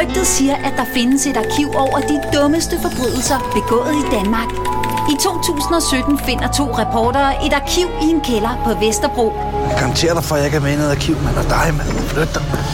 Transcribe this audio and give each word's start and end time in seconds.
Rygtet 0.00 0.26
siger, 0.26 0.56
at 0.56 0.72
der 0.76 0.84
findes 0.94 1.26
et 1.26 1.36
arkiv 1.36 1.68
over 1.74 1.98
de 2.00 2.20
dummeste 2.34 2.80
forbrydelser 2.82 3.38
begået 3.54 3.94
i 4.02 4.04
Danmark. 4.16 4.50
I 5.12 5.14
2017 5.20 6.18
finder 6.18 6.48
to 6.52 6.64
reportere 6.82 7.46
et 7.46 7.52
arkiv 7.52 7.86
i 8.02 8.06
en 8.14 8.20
kælder 8.20 8.54
på 8.64 8.84
Vesterbro. 8.84 9.26
Jeg 9.68 9.76
garanterer 9.78 10.14
dig 10.14 10.24
for, 10.24 10.34
at 10.34 10.38
jeg 10.38 10.46
ikke 10.46 10.56
er 10.56 10.60
med 10.60 10.72
i 10.72 10.76
noget 10.76 10.90
arkiv, 10.90 11.16
men 11.16 11.34
og 11.40 11.44
dig, 11.56 11.66
mand. 11.78 11.88
Flyt 12.12 12.34
dig, 12.34 12.42
mand. 12.52 12.64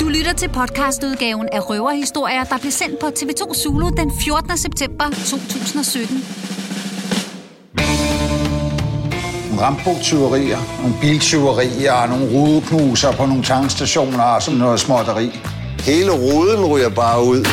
Du 0.00 0.06
lytter 0.16 0.32
til 0.32 0.48
podcastudgaven 0.48 1.48
af 1.52 1.70
Røverhistorier, 1.70 2.44
der 2.44 2.58
blev 2.58 2.72
sendt 2.72 2.98
på 3.02 3.06
TV2 3.18 3.54
Zulu 3.62 3.88
den 4.00 4.12
14. 4.20 4.58
september 4.58 5.04
2017. 5.04 6.24
Nogle 9.48 9.62
rampogtyverier, 9.66 10.58
nogle 10.82 10.94
biltyverier, 11.00 12.06
nogle 12.06 12.26
rudeknuser 12.34 13.12
på 13.12 13.26
nogle 13.26 13.42
tankstationer 13.42 14.22
og 14.22 14.42
sådan 14.42 14.60
noget 14.60 14.80
småtteri. 14.80 15.40
Hele 15.84 16.10
ruden 16.10 16.64
ryger 16.64 16.88
bare 16.88 17.24
ud. 17.24 17.46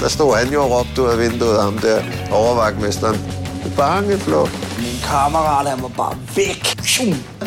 Der 0.00 0.08
stod 0.08 0.36
han 0.36 0.52
jo 0.52 0.62
og 0.64 0.70
råbte 0.70 1.02
ud 1.02 1.08
af 1.08 1.18
vinduet, 1.18 1.62
ham 1.62 1.78
der 1.78 2.02
overvagtmesteren. 2.32 3.20
Bange 3.76 4.18
flå. 4.18 4.48
Min 4.78 5.00
kammerat, 5.04 5.66
han 5.70 5.82
var 5.82 5.88
bare 5.88 6.14
væk. 6.36 6.76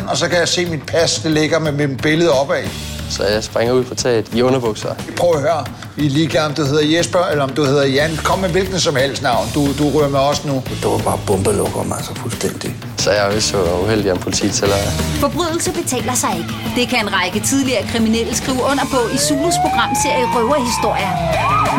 Og 0.08 0.16
så 0.16 0.28
kan 0.28 0.38
jeg 0.38 0.48
se, 0.48 0.60
at 0.60 0.70
mit 0.70 0.86
pas 0.86 1.14
det 1.14 1.30
ligger 1.30 1.58
med 1.58 1.72
mit 1.72 2.02
billede 2.02 2.30
opad. 2.30 2.64
Så 3.10 3.24
jeg 3.24 3.44
springer 3.44 3.74
ud 3.74 3.84
på 3.84 3.94
taget 3.94 4.28
i 4.34 4.42
underbukser. 4.42 4.94
Prøv 5.16 5.30
at 5.34 5.40
høre. 5.40 5.64
Vi 5.96 6.06
er 6.06 6.10
ligeglade, 6.10 6.46
om 6.46 6.54
du 6.54 6.64
hedder 6.64 6.96
Jesper, 6.96 7.18
eller 7.18 7.44
om 7.44 7.50
du 7.50 7.64
hedder 7.64 7.86
Jan. 7.86 8.16
Kom 8.24 8.38
med 8.38 8.48
hvilken 8.48 8.80
som 8.80 8.96
helst 8.96 9.22
navn. 9.22 9.48
Du, 9.54 9.66
du 9.78 9.90
rører 9.90 10.08
med 10.08 10.20
os 10.20 10.44
nu. 10.44 10.62
Det 10.82 10.84
var 10.90 10.98
bare 10.98 11.20
bombelukker, 11.26 11.82
man 11.82 11.98
så 12.02 12.14
fuldstændig. 12.14 12.76
Så 13.04 13.10
jeg 13.10 13.22
er 13.28 13.34
jo 13.34 13.40
så 13.40 13.58
uheldig, 13.82 14.12
om 14.12 14.18
politiet 14.18 14.52
tæller. 14.52 14.76
Forbrydelse 15.24 15.70
betaler 15.80 16.14
sig 16.14 16.32
ikke. 16.40 16.52
Det 16.76 16.84
kan 16.88 16.98
en 17.06 17.12
række 17.18 17.40
tidligere 17.40 17.82
kriminelle 17.92 18.34
skrive 18.40 18.60
under 18.70 18.84
på 18.94 19.00
i 19.16 19.18
Zulus 19.26 19.56
programserie 19.64 20.24
Røverhistorier. 20.34 21.12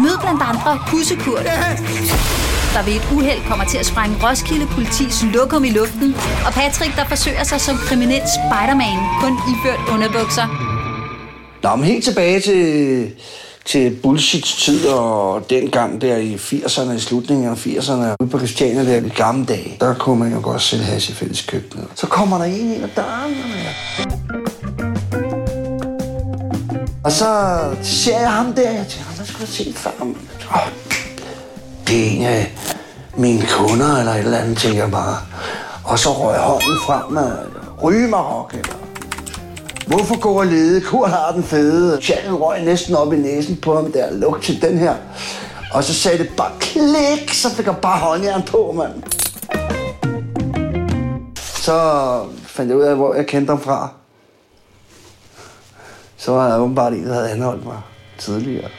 Mød 0.02 0.18
blandt 0.24 0.42
andre 0.52 0.72
Pussekurt, 0.90 1.46
der 2.74 2.84
ved 2.88 2.94
et 3.00 3.08
uheld 3.16 3.42
kommer 3.50 3.66
til 3.66 3.78
at 3.78 3.86
sprænge 3.86 4.16
Roskilde 4.24 4.68
politis 4.76 5.16
lokum 5.34 5.64
i 5.70 5.70
luften, 5.70 6.16
og 6.46 6.52
Patrick, 6.54 6.96
der 6.96 7.06
forsøger 7.14 7.44
sig 7.44 7.62
som 7.62 7.76
kriminel 7.88 8.24
Spider-Man, 8.38 8.98
kun 9.22 9.34
iført 9.52 9.82
underbukser. 9.94 10.48
Nå, 11.64 11.76
men 11.76 11.86
helt 11.86 12.04
tilbage 12.04 12.40
til, 12.40 12.62
til 13.66 13.96
bullshits 14.04 14.64
tid 14.66 14.88
og 14.88 15.50
dengang 15.50 16.02
der 16.02 16.18
i 16.18 16.36
80'erne, 16.36 16.92
i 16.92 17.00
slutningen 17.00 17.48
af 17.48 17.66
80'erne, 17.66 18.16
ude 18.20 18.30
på 18.30 18.38
Christiania 18.38 18.86
der 18.86 19.06
i 19.06 19.10
gamle 19.10 19.46
dage, 19.46 19.78
der 19.80 19.94
kunne 19.94 20.20
man 20.20 20.34
jo 20.34 20.40
godt 20.44 20.62
sælge 20.62 20.84
hash 20.84 21.10
i 21.10 21.14
fælleskøkkenet. 21.14 21.88
Så 21.96 22.08
kommer 22.08 22.38
der 22.38 22.46
en 22.46 22.74
ind 22.74 22.84
ad 22.84 22.90
døren, 22.96 23.34
og 27.04 27.12
så 27.12 27.60
ser 27.84 28.20
jeg 28.20 28.32
ham 28.32 28.54
der, 28.54 28.72
jeg 28.72 28.86
tænker, 28.88 29.12
hvad 29.16 29.26
skulle 29.26 29.42
jeg 29.42 29.50
se 29.50 29.74
før? 29.76 29.92
Oh, 30.02 30.58
det 31.88 32.06
er 32.06 32.10
en 32.10 32.24
af 32.24 32.54
mine 33.18 33.48
kunder 33.52 33.98
eller 33.98 34.12
et 34.12 34.20
eller 34.20 34.38
andet, 34.38 34.58
tænker 34.58 34.80
jeg 34.80 34.92
bare. 34.92 35.18
Og 35.84 36.00
så 36.00 36.10
røg 36.10 36.40
hånden 36.40 36.80
frem 36.86 37.12
med 37.12 37.32
rygemarok 37.84 38.54
eller 38.54 38.85
Hvorfor 39.88 40.20
gå 40.20 40.40
og 40.40 40.46
lede? 40.46 40.82
Kur 40.82 41.08
har 41.08 41.32
den 41.32 41.44
fede. 41.44 42.02
Sjælen 42.02 42.36
røg 42.36 42.64
næsten 42.64 42.96
op 42.96 43.14
i 43.14 43.18
næsen 43.18 43.58
på 43.58 43.76
ham 43.76 43.92
der. 43.92 44.14
Luk 44.14 44.42
til 44.42 44.62
den 44.62 44.78
her. 44.78 44.96
Og 45.74 45.84
så 45.84 45.94
sagde 45.94 46.18
det 46.18 46.30
bare 46.38 46.52
klik, 46.60 47.34
så 47.34 47.50
fik 47.50 47.66
jeg 47.66 47.78
bare 47.82 48.00
håndjern 48.00 48.44
på, 48.44 48.72
mand. 48.78 49.04
Så 51.38 52.22
fandt 52.44 52.70
jeg 52.70 52.78
ud 52.78 52.84
af, 52.84 52.96
hvor 52.96 53.16
jeg 53.16 53.28
kendte 53.28 53.52
ham 53.52 53.62
fra. 53.62 53.90
Så 56.18 56.32
var 56.32 56.50
der 56.50 56.58
åbenbart 56.58 56.94
en, 56.94 57.06
der 57.06 57.14
havde 57.14 57.32
anholdt 57.32 57.66
mig 57.66 57.78
tidligere. 58.18 58.70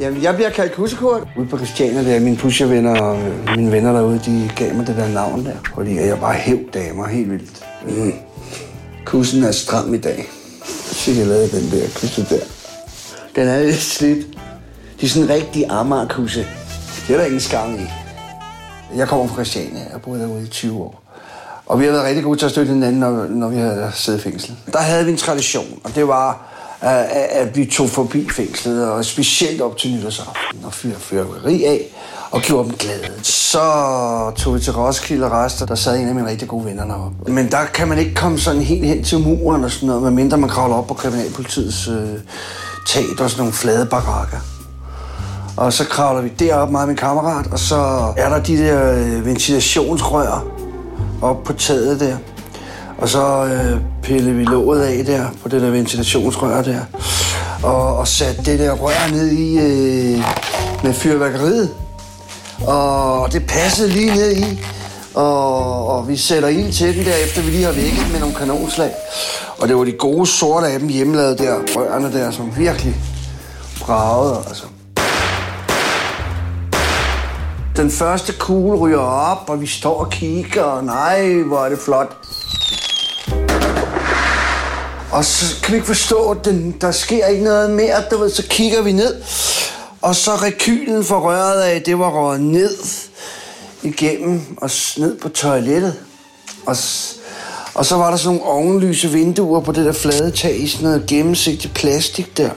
Jamen, 0.00 0.22
jeg 0.22 0.34
bliver 0.34 0.50
kaldt 0.50 0.72
Kussekurt. 0.72 1.28
Ude 1.36 1.46
på 1.46 1.56
Christiania, 1.56 2.04
der 2.04 2.20
mine 2.20 2.36
pushervenner 2.36 3.00
og 3.00 3.18
mine 3.56 3.72
venner 3.72 3.92
derude, 3.92 4.20
de 4.26 4.50
gav 4.56 4.74
mig 4.74 4.86
det 4.86 4.96
der 4.96 5.08
navn 5.08 5.46
der. 5.46 5.56
Fordi 5.74 5.96
jeg 5.96 6.20
bare 6.20 6.34
hæv 6.34 6.58
damer 6.74 7.06
helt 7.06 7.30
vildt. 7.30 7.66
Mm. 7.86 8.12
Kussen 9.04 9.44
er 9.44 9.52
stram 9.52 9.94
i 9.94 9.98
dag. 9.98 10.26
Så 10.64 11.10
jeg 11.10 11.26
lavede 11.26 11.60
den 11.60 11.70
der 11.70 11.86
kusse 12.00 12.26
der. 12.30 12.44
Den 13.36 13.48
er 13.48 13.62
lidt 13.62 13.76
slidt. 13.76 14.26
Det 15.00 15.06
er 15.06 15.08
sådan 15.10 15.28
en 15.28 15.34
rigtig 15.34 15.64
Amager-kusse. 15.70 16.46
Det 17.06 17.14
er 17.14 17.18
der 17.18 17.24
ingen 17.24 17.40
skam 17.40 17.74
i. 17.74 17.86
Jeg 18.96 19.08
kommer 19.08 19.26
fra 19.26 19.34
Christiania. 19.34 19.82
Jeg 19.92 20.02
boet 20.02 20.20
derude 20.20 20.42
i 20.42 20.46
20 20.46 20.78
år. 20.78 21.02
Og 21.66 21.80
vi 21.80 21.84
har 21.84 21.92
været 21.92 22.04
rigtig 22.04 22.24
gode 22.24 22.38
til 22.38 22.46
at 22.46 22.52
støtte 22.52 22.72
hinanden, 22.72 23.00
når, 23.00 23.26
når 23.26 23.48
vi 23.48 23.56
har 23.56 23.90
siddet 23.94 24.20
i 24.20 24.22
fængsel. 24.22 24.56
Der 24.72 24.78
havde 24.78 25.04
vi 25.04 25.10
en 25.10 25.16
tradition, 25.16 25.80
og 25.84 25.94
det 25.94 26.08
var, 26.08 26.57
at, 26.80 27.06
at 27.30 27.56
vi 27.56 27.66
tog 27.66 27.90
forbi 27.90 28.28
fængslet, 28.36 28.90
og 28.90 29.04
specielt 29.04 29.60
op 29.60 29.76
til 29.76 29.90
nytårsaften, 29.90 30.64
og 30.64 30.74
fyrede 30.74 30.98
fyrværkeri 30.98 31.64
af, 31.64 31.80
og 32.30 32.40
gjorde 32.40 32.68
dem 32.68 32.76
glade. 32.76 33.12
Så 33.22 33.60
tog 34.36 34.54
vi 34.54 34.60
til 34.60 34.72
Roskilde 34.72 35.26
og 35.26 35.32
rester, 35.32 35.66
der 35.66 35.74
sad 35.74 35.98
en 35.98 36.08
af 36.08 36.14
mine 36.14 36.28
rigtig 36.28 36.48
gode 36.48 36.64
venner 36.64 36.84
deroppe. 36.84 37.32
Men 37.32 37.50
der 37.50 37.64
kan 37.74 37.88
man 37.88 37.98
ikke 37.98 38.14
komme 38.14 38.38
sådan 38.38 38.62
helt 38.62 38.86
hen 38.86 39.04
til 39.04 39.18
muren 39.18 39.64
og 39.64 39.70
sådan 39.70 39.86
noget, 39.86 40.02
medmindre 40.02 40.38
man 40.38 40.50
kravler 40.50 40.76
op 40.76 40.86
på 40.86 40.94
Kriminalpolitiets 40.94 41.88
øh, 41.88 41.94
tag, 42.86 43.04
der 43.18 43.24
er 43.24 43.28
sådan 43.28 43.40
nogle 43.40 43.52
flade 43.52 43.86
barakker. 43.86 44.38
Og 45.56 45.72
så 45.72 45.84
kravler 45.84 46.22
vi 46.22 46.28
derop, 46.28 46.70
med 46.70 46.86
min 46.86 46.96
kammerat, 46.96 47.46
og 47.52 47.58
så 47.58 47.76
er 48.16 48.28
der 48.28 48.42
de 48.42 48.58
der 48.58 48.92
øh, 48.92 49.26
ventilationsrør 49.26 50.44
op 51.22 51.42
på 51.44 51.52
taget 51.52 52.00
der. 52.00 52.16
Og 52.98 53.08
så 53.08 53.44
øh, 53.44 53.80
pillede 54.02 54.34
vi 54.34 54.44
låget 54.44 54.82
af 54.82 55.04
der, 55.04 55.26
på 55.42 55.48
det 55.48 55.62
der 55.62 55.70
ventilationsrør 55.70 56.62
der. 56.62 56.80
Og, 57.62 57.96
og 57.96 58.08
satte 58.08 58.42
det 58.44 58.58
der 58.58 58.72
rør 58.72 59.10
ned 59.10 59.30
i 59.30 59.58
øh, 59.58 60.22
med 60.82 60.94
fyrværkeriet. 60.94 61.70
Og 62.66 63.32
det 63.32 63.46
passede 63.46 63.88
lige 63.88 64.14
ned 64.14 64.36
i. 64.36 64.60
Og, 65.14 65.86
og 65.88 66.08
vi 66.08 66.16
sætter 66.16 66.48
ild 66.48 66.72
til 66.72 66.96
den 66.96 67.04
der, 67.04 67.14
efter 67.14 67.42
vi 67.42 67.50
lige 67.50 67.64
har 67.64 67.72
vækket 67.72 68.06
med 68.12 68.20
nogle 68.20 68.34
kanonslag. 68.34 68.90
Og 69.58 69.68
det 69.68 69.76
var 69.76 69.84
de 69.84 69.92
gode 69.92 70.26
sorte 70.26 70.66
af 70.66 70.78
dem 70.78 70.88
hjemmelavede 70.88 71.38
der, 71.38 71.54
rørene 71.76 72.12
der, 72.12 72.30
som 72.30 72.52
virkelig 72.56 72.96
bragede, 73.80 74.36
altså. 74.48 74.64
Den 77.76 77.90
første 77.90 78.32
kugle 78.32 78.78
ryger 78.78 78.98
op, 78.98 79.50
og 79.50 79.60
vi 79.60 79.66
står 79.66 80.00
og 80.00 80.10
kigger, 80.10 80.62
og 80.62 80.84
nej, 80.84 81.32
hvor 81.32 81.64
er 81.64 81.68
det 81.68 81.78
flot. 81.78 82.16
Og 85.18 85.24
så 85.24 85.60
kan 85.62 85.72
vi 85.72 85.76
ikke 85.76 85.86
forstå, 85.86 86.30
at 86.30 86.44
den, 86.44 86.74
der 86.80 86.90
sker 86.90 87.26
ikke 87.26 87.44
noget 87.44 87.70
mere. 87.70 88.02
Du 88.10 88.18
ved, 88.18 88.30
så 88.30 88.42
kigger 88.48 88.82
vi 88.82 88.92
ned, 88.92 89.22
og 90.02 90.16
så 90.16 90.36
rekylen 90.36 91.04
for 91.04 91.20
røret 91.20 91.62
af, 91.62 91.82
det 91.82 91.98
var 91.98 92.10
røret 92.10 92.40
ned 92.40 92.74
igennem 93.82 94.56
og 94.56 94.70
ned 94.96 95.18
på 95.18 95.28
toilettet. 95.28 95.94
Og, 96.66 96.76
og 97.74 97.86
så 97.86 97.96
var 97.96 98.10
der 98.10 98.16
sådan 98.16 98.36
nogle 98.36 98.50
ovenlyse 98.50 99.08
vinduer 99.08 99.60
på 99.60 99.72
det 99.72 99.86
der 99.86 99.92
flade 99.92 100.30
tag 100.30 100.60
i 100.60 100.68
sådan 100.68 100.84
noget 100.84 101.06
gennemsigtigt 101.06 101.74
plastik 101.74 102.36
der. 102.36 102.50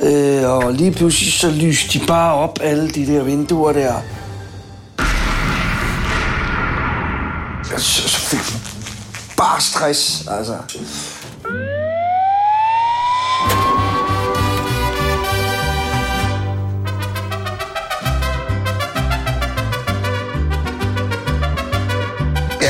Øh, 0.00 0.50
og 0.50 0.72
lige 0.72 0.92
pludselig 0.92 1.32
så 1.32 1.50
lyste 1.50 1.98
de 1.98 2.06
bare 2.06 2.34
op, 2.34 2.58
alle 2.62 2.90
de 2.90 3.06
der 3.06 3.22
vinduer 3.22 3.72
der. 3.72 3.94
Så, 7.78 8.08
så 8.08 8.18
fik 8.18 8.54
vi 8.54 8.58
bare 9.36 9.60
stress, 9.60 10.24
altså. 10.30 10.56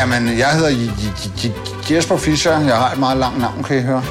Jamen, 0.03 0.39
jeg 0.39 0.49
hedder 0.49 0.93
Jesper 1.91 2.17
Fischer. 2.17 2.61
Jeg 2.61 2.77
har 2.77 2.93
et 2.93 2.99
meget 2.99 3.19
langt 3.19 3.41
navn, 3.41 3.65
kan 3.65 3.79
I 3.79 3.81
høre. 3.81 4.05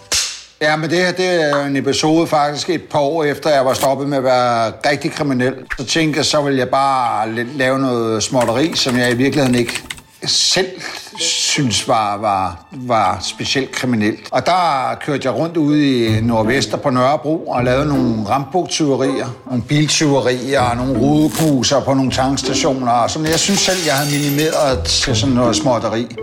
ja, 0.62 0.76
men 0.76 0.90
det 0.90 0.98
her 0.98 1.12
det 1.12 1.42
er 1.42 1.64
en 1.66 1.76
episode 1.76 2.26
faktisk 2.26 2.70
et 2.70 2.82
par 2.82 2.98
år 2.98 3.24
efter, 3.24 3.50
jeg 3.50 3.64
var 3.64 3.74
stoppet 3.74 4.08
med 4.08 4.18
at 4.18 4.24
være 4.24 4.72
rigtig 4.90 5.12
kriminel. 5.12 5.54
Så 5.78 5.84
tænkte 5.84 6.18
jeg, 6.18 6.24
så 6.24 6.42
ville 6.42 6.58
jeg 6.58 6.68
bare 6.68 7.44
lave 7.44 7.78
noget 7.78 8.22
småtteri, 8.22 8.72
som 8.74 8.98
jeg 8.98 9.10
i 9.10 9.14
virkeligheden 9.14 9.54
ikke 9.54 9.82
selv 10.26 10.80
synes 11.18 11.88
var, 11.88 12.16
var, 12.16 12.66
var 12.72 13.18
specielt 13.20 13.72
kriminelt. 13.72 14.28
Og 14.30 14.46
der 14.46 14.94
kørte 15.06 15.28
jeg 15.28 15.34
rundt 15.34 15.56
ude 15.56 16.06
i 16.06 16.20
Nordvester 16.20 16.76
på 16.76 16.90
Nørrebro 16.90 17.46
og 17.46 17.64
lavede 17.64 17.86
nogle 17.86 18.28
rambogtyverier, 18.28 19.26
nogle 19.46 19.62
biltyverier 19.62 20.60
og 20.60 20.76
nogle 20.76 20.98
rudeknuser 20.98 21.80
på 21.80 21.94
nogle 21.94 22.10
tankstationer. 22.10 23.06
Som 23.06 23.24
jeg 23.24 23.38
synes 23.38 23.60
selv, 23.60 23.78
jeg 23.86 23.94
havde 23.94 24.10
minimeret 24.10 24.84
til 24.84 25.16
sådan 25.16 25.34
noget 25.34 25.56
småtteri. 25.56 26.16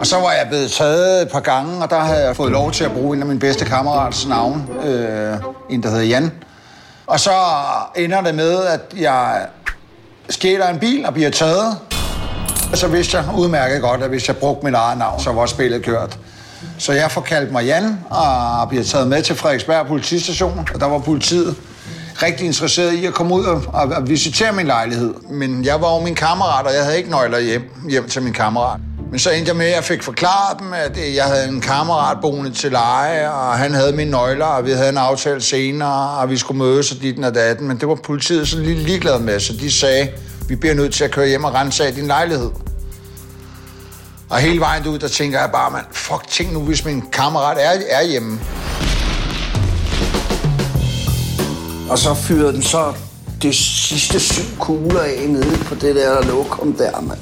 Og 0.00 0.06
så 0.06 0.16
var 0.16 0.32
jeg 0.32 0.46
blevet 0.48 0.70
taget 0.70 1.22
et 1.22 1.28
par 1.32 1.40
gange, 1.40 1.82
og 1.82 1.90
der 1.90 1.98
havde 2.00 2.26
jeg 2.26 2.36
fået 2.36 2.52
lov 2.52 2.72
til 2.72 2.84
at 2.84 2.92
bruge 2.92 3.16
en 3.16 3.22
af 3.22 3.28
mine 3.28 3.40
bedste 3.40 3.64
kammerats 3.64 4.28
navn. 4.28 4.68
Øh, 4.84 5.36
en, 5.70 5.82
der 5.82 5.88
hedder 5.88 6.04
Jan. 6.04 6.32
Og 7.06 7.20
så 7.20 7.30
ender 7.96 8.20
det 8.20 8.34
med, 8.34 8.64
at 8.64 8.80
jeg 8.96 9.46
stjæler 10.30 10.68
en 10.68 10.78
bil 10.78 11.06
og 11.06 11.14
bliver 11.14 11.30
taget. 11.30 11.76
Altså, 12.72 12.86
så 12.86 12.92
vidste 12.92 13.16
jeg 13.16 13.26
udmærket 13.38 13.80
godt, 13.80 14.02
at 14.02 14.08
hvis 14.08 14.28
jeg 14.28 14.36
brugte 14.36 14.64
mit 14.66 14.74
eget 14.74 14.98
navn, 14.98 15.20
så 15.20 15.32
var 15.32 15.46
spillet 15.46 15.82
kørt. 15.82 16.18
Så 16.78 16.92
jeg 16.92 17.10
får 17.10 17.20
kaldt 17.20 17.52
mig 17.52 17.64
Jan 17.64 17.98
og 18.10 18.68
bliver 18.68 18.84
taget 18.84 19.08
med 19.08 19.22
til 19.22 19.36
Frederiksberg 19.36 19.86
politistation, 19.86 20.68
og 20.74 20.80
der 20.80 20.86
var 20.86 20.98
politiet 20.98 21.56
rigtig 22.22 22.46
interesseret 22.46 22.92
i 22.92 23.06
at 23.06 23.14
komme 23.14 23.34
ud 23.34 23.44
og, 23.44 23.62
og, 23.72 23.88
og 23.96 24.08
visitere 24.08 24.52
min 24.52 24.66
lejlighed. 24.66 25.14
Men 25.30 25.64
jeg 25.64 25.80
var 25.80 25.94
jo 25.94 26.00
min 26.04 26.14
kammerat, 26.14 26.66
og 26.66 26.74
jeg 26.74 26.84
havde 26.84 26.98
ikke 26.98 27.10
nøgler 27.10 27.38
hjem, 27.38 27.62
hjem 27.90 28.08
til 28.08 28.22
min 28.22 28.32
kammerat. 28.32 28.80
Men 29.10 29.18
så 29.18 29.30
endte 29.30 29.48
jeg 29.48 29.56
med, 29.56 29.66
at 29.66 29.74
jeg 29.74 29.84
fik 29.84 30.02
forklaret 30.02 30.58
dem, 30.58 30.72
at 30.72 30.98
øh, 30.98 31.14
jeg 31.14 31.24
havde 31.24 31.48
en 31.48 31.60
kammerat 31.60 32.18
boende 32.20 32.50
til 32.50 32.72
leje, 32.72 33.30
og 33.30 33.58
han 33.58 33.74
havde 33.74 33.92
mine 33.92 34.10
nøgler, 34.10 34.46
og 34.46 34.66
vi 34.66 34.70
havde 34.70 34.88
en 34.88 34.96
aftale 34.96 35.40
senere, 35.40 36.10
og 36.10 36.30
vi 36.30 36.36
skulle 36.36 36.58
mødes 36.58 36.92
og 36.92 37.02
dit 37.02 37.24
og 37.24 37.34
datten. 37.34 37.68
Men 37.68 37.80
det 37.80 37.88
var 37.88 37.94
politiet 37.94 38.48
så 38.48 38.58
lige 38.58 38.74
ligeglad 38.74 39.18
med, 39.18 39.40
så 39.40 39.52
de 39.52 39.72
sagde, 39.72 40.08
vi 40.48 40.56
bliver 40.56 40.74
nødt 40.74 40.94
til 40.94 41.04
at 41.04 41.10
køre 41.10 41.28
hjem 41.28 41.44
og 41.44 41.54
rense 41.54 41.86
af 41.86 41.94
din 41.94 42.06
lejlighed. 42.06 42.50
Og 44.30 44.38
hele 44.38 44.60
vejen 44.60 44.86
ud, 44.86 44.98
der 44.98 45.08
tænker 45.08 45.40
jeg 45.40 45.50
bare, 45.52 45.70
man, 45.70 45.82
fuck, 45.90 46.28
tænk 46.28 46.52
nu, 46.52 46.60
hvis 46.60 46.84
min 46.84 47.02
kammerat 47.12 47.58
er, 47.60 47.80
er 47.88 48.02
hjemme. 48.02 48.40
Og 51.90 51.98
så 51.98 52.14
fyrede 52.14 52.52
den 52.52 52.62
så 52.62 52.94
det 53.42 53.54
sidste 53.54 54.20
syv 54.20 54.58
kugler 54.58 55.00
af 55.00 55.24
nede 55.28 55.58
på 55.64 55.74
det 55.74 55.96
der 55.96 56.14
der 56.14 56.26
lokum 56.26 56.72
der, 56.72 57.00
man. 57.00 57.18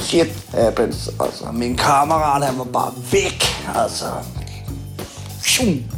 Shit 0.00 0.28
happens. 0.54 1.10
Altså, 1.20 1.44
min 1.52 1.76
kammerat, 1.76 2.46
han 2.46 2.58
var 2.58 2.64
bare 2.64 2.92
væk, 3.12 3.44
altså. 3.74 4.04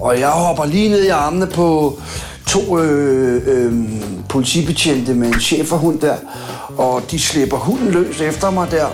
Og 0.00 0.20
jeg 0.20 0.28
hopper 0.30 0.64
lige 0.64 0.88
ned 0.88 1.04
i 1.04 1.08
armene 1.08 1.46
på 1.46 1.98
to 2.46 2.78
øh, 2.78 3.42
øh, 3.46 3.74
politibetjente 4.28 5.14
med 5.14 5.28
en 5.28 5.40
cheferhund 5.40 6.00
der, 6.00 6.16
og 6.78 7.02
de 7.10 7.18
slipper 7.18 7.56
hunden 7.56 7.90
løs 7.90 8.20
efter 8.20 8.50
mig 8.50 8.70
der. 8.70 8.86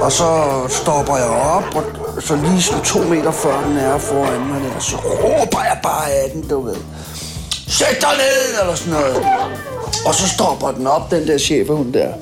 Og 0.00 0.12
så 0.12 0.50
stopper 0.68 1.16
jeg 1.16 1.28
op, 1.28 1.64
og 1.74 1.84
så 2.22 2.36
lige 2.36 2.62
sådan 2.62 2.84
to 2.84 2.98
meter 2.98 3.30
før 3.32 3.64
den 3.66 3.76
er 3.76 3.98
foran 3.98 4.46
mig 4.46 4.60
der, 4.60 4.80
så 4.80 4.96
råber 4.96 5.62
jeg 5.64 5.78
bare 5.82 6.10
af 6.10 6.30
den, 6.30 6.48
du 6.48 6.60
ved. 6.60 6.76
Sæt 7.68 7.96
dig 8.00 8.10
ned, 8.16 8.60
eller 8.60 8.74
sådan 8.74 8.92
noget. 8.92 9.16
Og 10.06 10.14
så 10.14 10.28
stopper 10.28 10.70
den 10.70 10.86
op, 10.86 11.10
den 11.10 11.28
der 11.28 11.38
chefhund 11.38 11.92
der. 11.92 12.12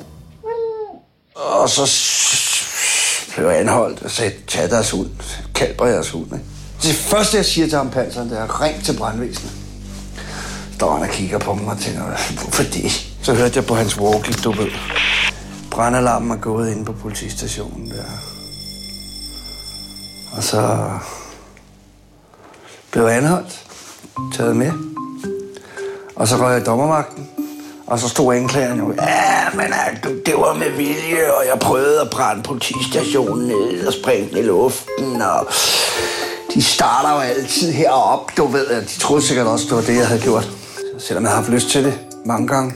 Og 1.35 1.69
så 1.69 1.81
blev 3.35 3.47
jeg 3.47 3.59
anholdt 3.59 4.03
og 4.03 4.11
sagde, 4.11 4.31
tag 4.47 4.69
deres 4.69 4.91
hund, 4.91 5.09
kalber 5.55 5.85
jeres 5.85 6.09
hund. 6.09 6.25
Ikke? 6.25 6.45
Det 6.83 6.95
første, 6.95 7.37
jeg 7.37 7.45
siger 7.45 7.67
til 7.67 7.77
ham, 7.77 7.89
panseren, 7.89 8.29
det 8.29 8.37
er, 8.39 8.61
ring 8.61 8.83
til 8.83 8.97
brandvæsenet. 8.97 9.51
Står 10.75 10.93
han 10.93 11.01
og 11.01 11.09
kigger 11.09 11.37
på 11.37 11.53
mig 11.53 11.73
og 11.73 11.79
tænker, 11.79 12.01
hvorfor 12.41 12.63
det? 12.63 13.08
Så 13.23 13.33
hørte 13.33 13.55
jeg 13.55 13.65
på 13.65 13.75
hans 13.75 13.99
walkie, 13.99 14.33
du 14.33 14.51
ved. 14.51 14.71
Brandalarmen 15.71 16.31
er 16.31 16.41
gået 16.41 16.71
ind 16.71 16.85
på 16.85 16.93
politistationen 16.93 17.89
der. 17.89 18.03
Og 20.37 20.43
så 20.43 20.89
blev 22.91 23.03
jeg 23.03 23.17
anholdt, 23.17 23.65
taget 24.33 24.55
med. 24.55 24.71
Og 26.15 26.27
så 26.27 26.35
røg 26.35 26.51
jeg 26.51 26.61
i 26.61 26.65
dommermagten. 26.65 27.29
Og 27.87 27.99
så 27.99 28.09
stod 28.09 28.35
anklageren 28.35 28.79
jo, 28.79 28.93
ja, 28.93 29.49
men 29.53 29.65
du, 30.03 30.09
det 30.25 30.33
var 30.35 30.53
med 30.53 30.69
vilje, 30.69 31.33
og 31.37 31.43
jeg 31.51 31.59
prøvede 31.59 32.01
at 32.01 32.09
brænde 32.09 32.43
politistationen 32.43 33.47
ned 33.47 33.87
og 33.87 33.93
sprænge 33.93 34.29
den 34.29 34.37
i 34.37 34.41
luften, 34.41 35.21
og 35.21 35.47
de 36.53 36.63
starter 36.63 37.13
jo 37.13 37.19
altid 37.19 37.71
herop, 37.71 38.31
du 38.37 38.45
ved, 38.47 38.67
at 38.67 38.83
de 38.83 38.99
troede 38.99 39.21
sikkert 39.21 39.47
også, 39.47 39.65
det 39.65 39.75
var 39.75 39.81
det, 39.81 39.95
jeg 39.95 40.07
havde 40.07 40.21
gjort. 40.21 40.43
Så 40.99 41.05
selvom 41.07 41.23
jeg 41.23 41.31
har 41.31 41.37
haft 41.37 41.49
lyst 41.49 41.69
til 41.69 41.83
det 41.83 41.99
mange 42.25 42.47
gange, 42.47 42.73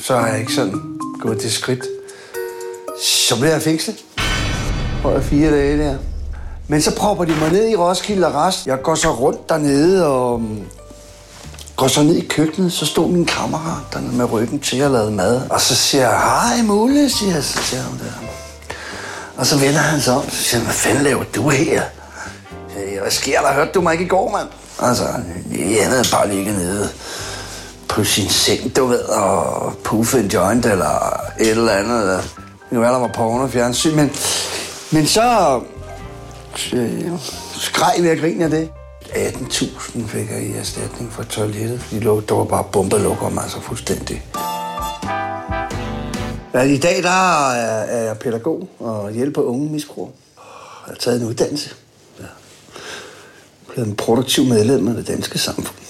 så 0.00 0.16
har 0.16 0.28
jeg 0.28 0.40
ikke 0.40 0.52
sådan 0.52 0.98
gået 1.20 1.40
til 1.40 1.52
skridt. 1.52 1.84
Så 3.02 3.38
blev 3.40 3.50
jeg 3.50 3.62
fængslet. 3.62 3.96
Prøv 5.02 5.22
fire 5.22 5.50
dage 5.50 5.78
der. 5.78 5.96
Men 6.68 6.82
så 6.82 6.96
propper 6.96 7.24
de 7.24 7.34
mig 7.40 7.52
ned 7.52 7.68
i 7.68 7.76
Roskilde 7.76 8.26
Arrest. 8.26 8.66
Jeg 8.66 8.82
går 8.82 8.94
så 8.94 9.10
rundt 9.10 9.48
dernede 9.48 10.06
og 10.06 10.40
mm, 10.40 10.62
går 11.76 11.88
så 11.88 12.02
ned 12.02 12.16
i 12.16 12.26
køkkenet, 12.26 12.72
så 12.72 12.86
stod 12.86 13.10
min 13.10 13.24
kammerat 13.24 13.82
der 13.92 14.00
med 14.00 14.32
ryggen 14.32 14.60
til 14.60 14.76
at 14.76 14.90
lave 14.90 15.10
mad. 15.10 15.42
Og 15.50 15.60
så 15.60 15.74
siger 15.74 16.08
jeg, 16.08 16.18
hej 16.18 16.62
Mulle, 16.62 17.10
siger 17.10 17.34
jeg 17.34 17.44
så 17.44 17.58
til 17.62 17.78
ham 17.78 17.98
der. 17.98 18.26
Og 19.36 19.46
så 19.46 19.58
vender 19.58 19.80
han 19.80 20.00
sig 20.00 20.14
om, 20.14 20.30
så 20.30 20.36
siger 20.36 20.56
han, 20.56 20.64
hvad 20.64 20.74
fanden 20.74 21.04
laver 21.04 21.24
du 21.34 21.48
her? 21.48 21.82
Jeg, 22.76 23.00
hvad 23.00 23.10
sker 23.10 23.40
der? 23.40 23.52
Hørte 23.52 23.70
du 23.74 23.80
mig 23.80 23.92
ikke 23.92 24.04
i 24.04 24.08
går, 24.08 24.30
mand? 24.30 24.48
Altså, 24.78 25.04
jeg 25.52 25.88
havde 25.88 26.04
bare 26.12 26.28
ligget 26.28 26.54
nede 26.54 26.88
på 27.94 28.04
sin 28.04 28.28
seng, 28.28 28.76
du 28.76 28.86
ved, 28.86 29.00
og 29.00 29.72
puffe 29.84 30.18
en 30.18 30.26
joint 30.26 30.66
eller 30.66 31.20
et 31.40 31.50
eller 31.50 31.72
andet. 31.72 32.22
Det 32.42 32.70
kan 32.70 32.80
være, 32.80 32.92
der 32.92 32.98
var 32.98 33.10
porno 33.14 33.46
fjernsyn, 33.48 33.96
men, 33.96 34.10
men 34.92 35.06
så 35.06 35.60
øh, 36.72 37.12
skreg 37.54 37.94
ved 38.00 38.10
at 38.10 38.18
grine 38.18 38.44
af 38.44 38.50
det. 38.50 38.68
18.000 39.02 40.06
fik 40.06 40.30
jeg 40.30 40.42
i 40.42 40.52
erstatning 40.52 41.12
for 41.12 41.22
toilettet, 41.22 41.80
fordi 41.80 42.00
der 42.00 42.34
var 42.34 42.44
bare 42.44 42.64
bombelukker 42.72 43.40
altså 43.40 43.60
fuldstændig. 43.60 44.26
I 46.54 46.78
dag 46.78 47.02
der 47.02 47.50
er, 47.50 48.02
jeg 48.04 48.18
pædagog 48.18 48.68
og 48.78 49.12
hjælper 49.12 49.42
unge 49.42 49.72
misbrugere. 49.72 50.12
Jeg 50.86 50.92
har 50.92 50.94
taget 50.94 51.20
en 51.20 51.28
uddannelse. 51.28 51.70
Jeg 53.76 53.82
er 53.82 53.86
en 53.86 53.96
produktiv 53.96 54.44
medlem 54.44 54.88
af 54.88 54.94
det 54.94 55.08
danske 55.08 55.38
samfund. 55.38 55.83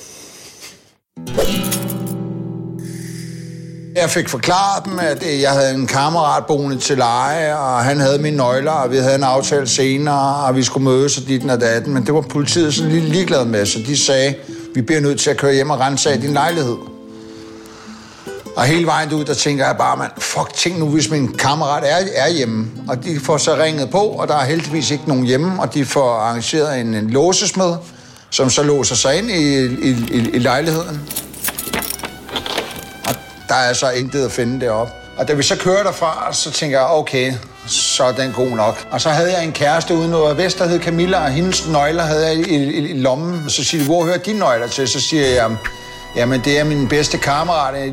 Jeg 4.04 4.10
fik 4.10 4.28
forklaret 4.28 4.84
dem, 4.84 4.98
at 4.98 5.22
øh, 5.22 5.40
jeg 5.40 5.50
havde 5.50 5.74
en 5.74 5.86
kammerat 5.86 6.46
boende 6.46 6.78
til 6.78 6.98
leje, 6.98 7.56
og 7.56 7.84
han 7.84 8.00
havde 8.00 8.18
mine 8.18 8.36
nøgler, 8.36 8.70
og 8.70 8.90
vi 8.90 8.96
havde 8.96 9.14
en 9.14 9.22
aftale 9.22 9.68
senere, 9.68 10.46
og 10.46 10.56
vi 10.56 10.62
skulle 10.62 10.84
mødes 10.84 11.18
og 11.18 11.28
dit 11.28 11.50
og 11.50 11.60
datten. 11.60 11.94
Men 11.94 12.06
det 12.06 12.14
var 12.14 12.20
politiet 12.20 12.74
så 12.74 12.84
lidt 12.84 13.04
ligeglad 13.04 13.44
med, 13.44 13.66
så 13.66 13.78
de 13.86 13.96
sagde, 13.96 14.34
vi 14.74 14.82
bliver 14.82 15.00
nødt 15.00 15.20
til 15.20 15.30
at 15.30 15.36
køre 15.36 15.54
hjem 15.54 15.70
og 15.70 15.80
rense 15.80 16.10
af 16.12 16.20
din 16.20 16.32
lejlighed. 16.32 16.76
Og 18.56 18.64
hele 18.64 18.86
vejen 18.86 19.12
ud, 19.12 19.24
der 19.24 19.34
tænker 19.34 19.66
jeg 19.66 19.76
bare, 19.76 19.96
man, 19.96 20.08
fuck, 20.18 20.54
tænk 20.54 20.78
nu, 20.78 20.88
hvis 20.88 21.10
min 21.10 21.32
kammerat 21.32 21.82
er, 21.86 22.06
er 22.14 22.30
hjemme. 22.30 22.66
Og 22.88 23.04
de 23.04 23.20
får 23.20 23.36
så 23.36 23.56
ringet 23.56 23.90
på, 23.90 23.98
og 23.98 24.28
der 24.28 24.36
er 24.36 24.44
heldigvis 24.44 24.90
ikke 24.90 25.04
nogen 25.06 25.24
hjemme, 25.24 25.62
og 25.62 25.74
de 25.74 25.84
får 25.84 26.10
arrangeret 26.10 26.80
en, 26.80 26.94
en 26.94 27.10
låsesmed, 27.10 27.74
som 28.30 28.50
så 28.50 28.62
låser 28.62 28.94
sig 28.94 29.18
ind 29.18 29.30
i, 29.30 29.64
i, 29.64 29.90
i, 30.10 30.30
i 30.32 30.38
lejligheden. 30.38 31.00
Der 33.54 33.60
er 33.60 33.72
så 33.72 33.90
intet 33.90 34.24
at 34.24 34.32
finde 34.32 34.66
deroppe. 34.66 34.92
Og 35.16 35.28
da 35.28 35.32
vi 35.32 35.42
så 35.42 35.56
kører 35.56 35.82
derfra, 35.82 36.32
så 36.32 36.50
tænker 36.50 36.78
jeg, 36.78 36.86
okay, 36.86 37.32
så 37.66 38.04
er 38.04 38.12
den 38.12 38.32
god 38.32 38.48
nok. 38.48 38.86
Og 38.90 39.00
så 39.00 39.08
havde 39.10 39.32
jeg 39.32 39.44
en 39.44 39.52
kæreste 39.52 39.94
uden 39.94 40.10
noget 40.10 40.36
vest, 40.36 40.58
der 40.58 40.66
hed 40.66 40.80
Camilla, 40.80 41.18
og 41.24 41.30
hendes 41.30 41.68
nøgler 41.68 42.02
havde 42.02 42.26
jeg 42.26 42.34
i, 42.34 42.54
i, 42.54 42.90
i 42.90 43.00
lommen. 43.00 43.50
Så 43.50 43.64
siger 43.64 43.82
de, 43.82 43.86
hvor 43.86 44.04
hører 44.04 44.18
dine 44.18 44.38
nøgler 44.38 44.66
til? 44.66 44.88
Så 44.88 45.00
siger 45.00 45.26
jeg, 45.26 45.56
jamen 46.16 46.40
det 46.44 46.60
er 46.60 46.64
min 46.64 46.88
bedste 46.88 47.18
kammerat, 47.18 47.92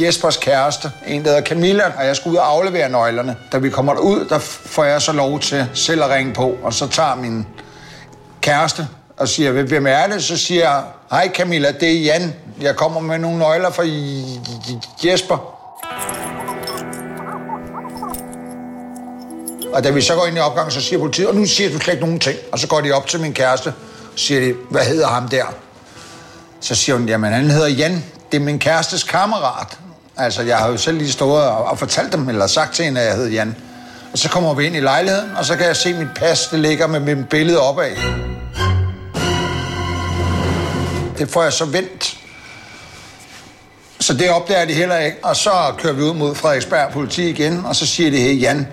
Jespers 0.00 0.36
kæreste, 0.36 0.90
en 1.06 1.24
der 1.24 1.28
hedder 1.28 1.44
Camilla, 1.44 1.84
og 1.98 2.06
jeg 2.06 2.16
skulle 2.16 2.32
ud 2.32 2.38
og 2.38 2.50
aflevere 2.50 2.88
nøglerne. 2.88 3.36
Da 3.52 3.58
vi 3.58 3.70
kommer 3.70 3.94
derud, 3.94 4.24
der 4.28 4.38
får 4.38 4.84
jeg 4.84 5.02
så 5.02 5.12
lov 5.12 5.40
til 5.40 5.66
selv 5.74 6.02
at 6.02 6.10
ringe 6.10 6.32
på, 6.32 6.56
og 6.62 6.72
så 6.72 6.88
tager 6.88 7.14
min 7.14 7.46
kæreste 8.40 8.88
og 9.16 9.28
siger, 9.28 9.62
hvem 9.62 9.86
er 9.86 10.06
det? 10.06 10.24
Så 10.24 10.36
siger 10.36 10.62
jeg, 10.62 10.82
hej 11.10 11.30
Camilla, 11.34 11.72
det 11.80 11.88
er 11.88 12.00
Jan. 12.00 12.34
Jeg 12.60 12.76
kommer 12.76 13.00
med 13.00 13.18
nogle 13.18 13.38
nøgler 13.38 13.70
fra 13.70 13.82
Jesper. 15.04 15.52
Og 19.72 19.84
da 19.84 19.90
vi 19.90 20.00
så 20.00 20.14
går 20.14 20.26
ind 20.26 20.36
i 20.36 20.40
opgangen, 20.40 20.70
så 20.70 20.80
siger 20.80 20.98
politiet, 20.98 21.28
og 21.28 21.34
nu 21.34 21.46
siger 21.46 21.70
du 21.70 21.78
slet 21.78 21.94
ikke 21.94 22.04
nogen 22.04 22.20
ting. 22.20 22.38
Og 22.52 22.58
så 22.58 22.66
går 22.66 22.80
de 22.80 22.92
op 22.92 23.06
til 23.06 23.20
min 23.20 23.32
kæreste, 23.32 23.66
og 24.12 24.18
siger 24.18 24.40
de, 24.40 24.54
hvad 24.70 24.84
hedder 24.84 25.06
ham 25.06 25.28
der? 25.28 25.44
Så 26.60 26.74
siger 26.74 26.96
hun, 26.96 27.08
jamen 27.08 27.32
han 27.32 27.50
hedder 27.50 27.68
Jan, 27.68 28.04
det 28.32 28.36
er 28.36 28.44
min 28.44 28.58
kærestes 28.58 29.02
kammerat. 29.02 29.78
Altså, 30.16 30.42
jeg 30.42 30.56
har 30.56 30.68
jo 30.68 30.76
selv 30.76 30.98
lige 30.98 31.12
stået 31.12 31.44
og, 31.44 31.64
og 31.64 31.78
fortalt 31.78 32.12
dem, 32.12 32.28
eller 32.28 32.46
sagt 32.46 32.74
til 32.74 32.84
hende, 32.84 33.00
at 33.00 33.06
jeg 33.06 33.16
hedder 33.16 33.30
Jan. 33.30 33.56
Og 34.12 34.18
så 34.18 34.28
kommer 34.28 34.54
vi 34.54 34.66
ind 34.66 34.76
i 34.76 34.80
lejligheden, 34.80 35.30
og 35.36 35.44
så 35.44 35.56
kan 35.56 35.66
jeg 35.66 35.76
se 35.76 35.94
mit 35.94 36.08
pas, 36.16 36.46
det 36.46 36.58
ligger 36.58 36.86
med 36.86 37.00
mit 37.00 37.28
billede 37.28 37.60
opad. 37.60 37.90
Det 41.18 41.30
får 41.30 41.42
jeg 41.42 41.52
så 41.52 41.64
vendt. 41.64 42.16
Så 44.00 44.14
det 44.14 44.30
opdager 44.30 44.64
de 44.64 44.72
heller 44.72 44.98
ikke. 44.98 45.16
Og 45.22 45.36
så 45.36 45.50
kører 45.78 45.92
vi 45.92 46.02
ud 46.02 46.14
mod 46.14 46.34
Frederiksberg 46.34 46.92
politi 46.92 47.28
igen, 47.28 47.66
og 47.66 47.76
så 47.76 47.86
siger 47.86 48.10
de, 48.10 48.16
hey 48.16 48.42
Jan, 48.42 48.68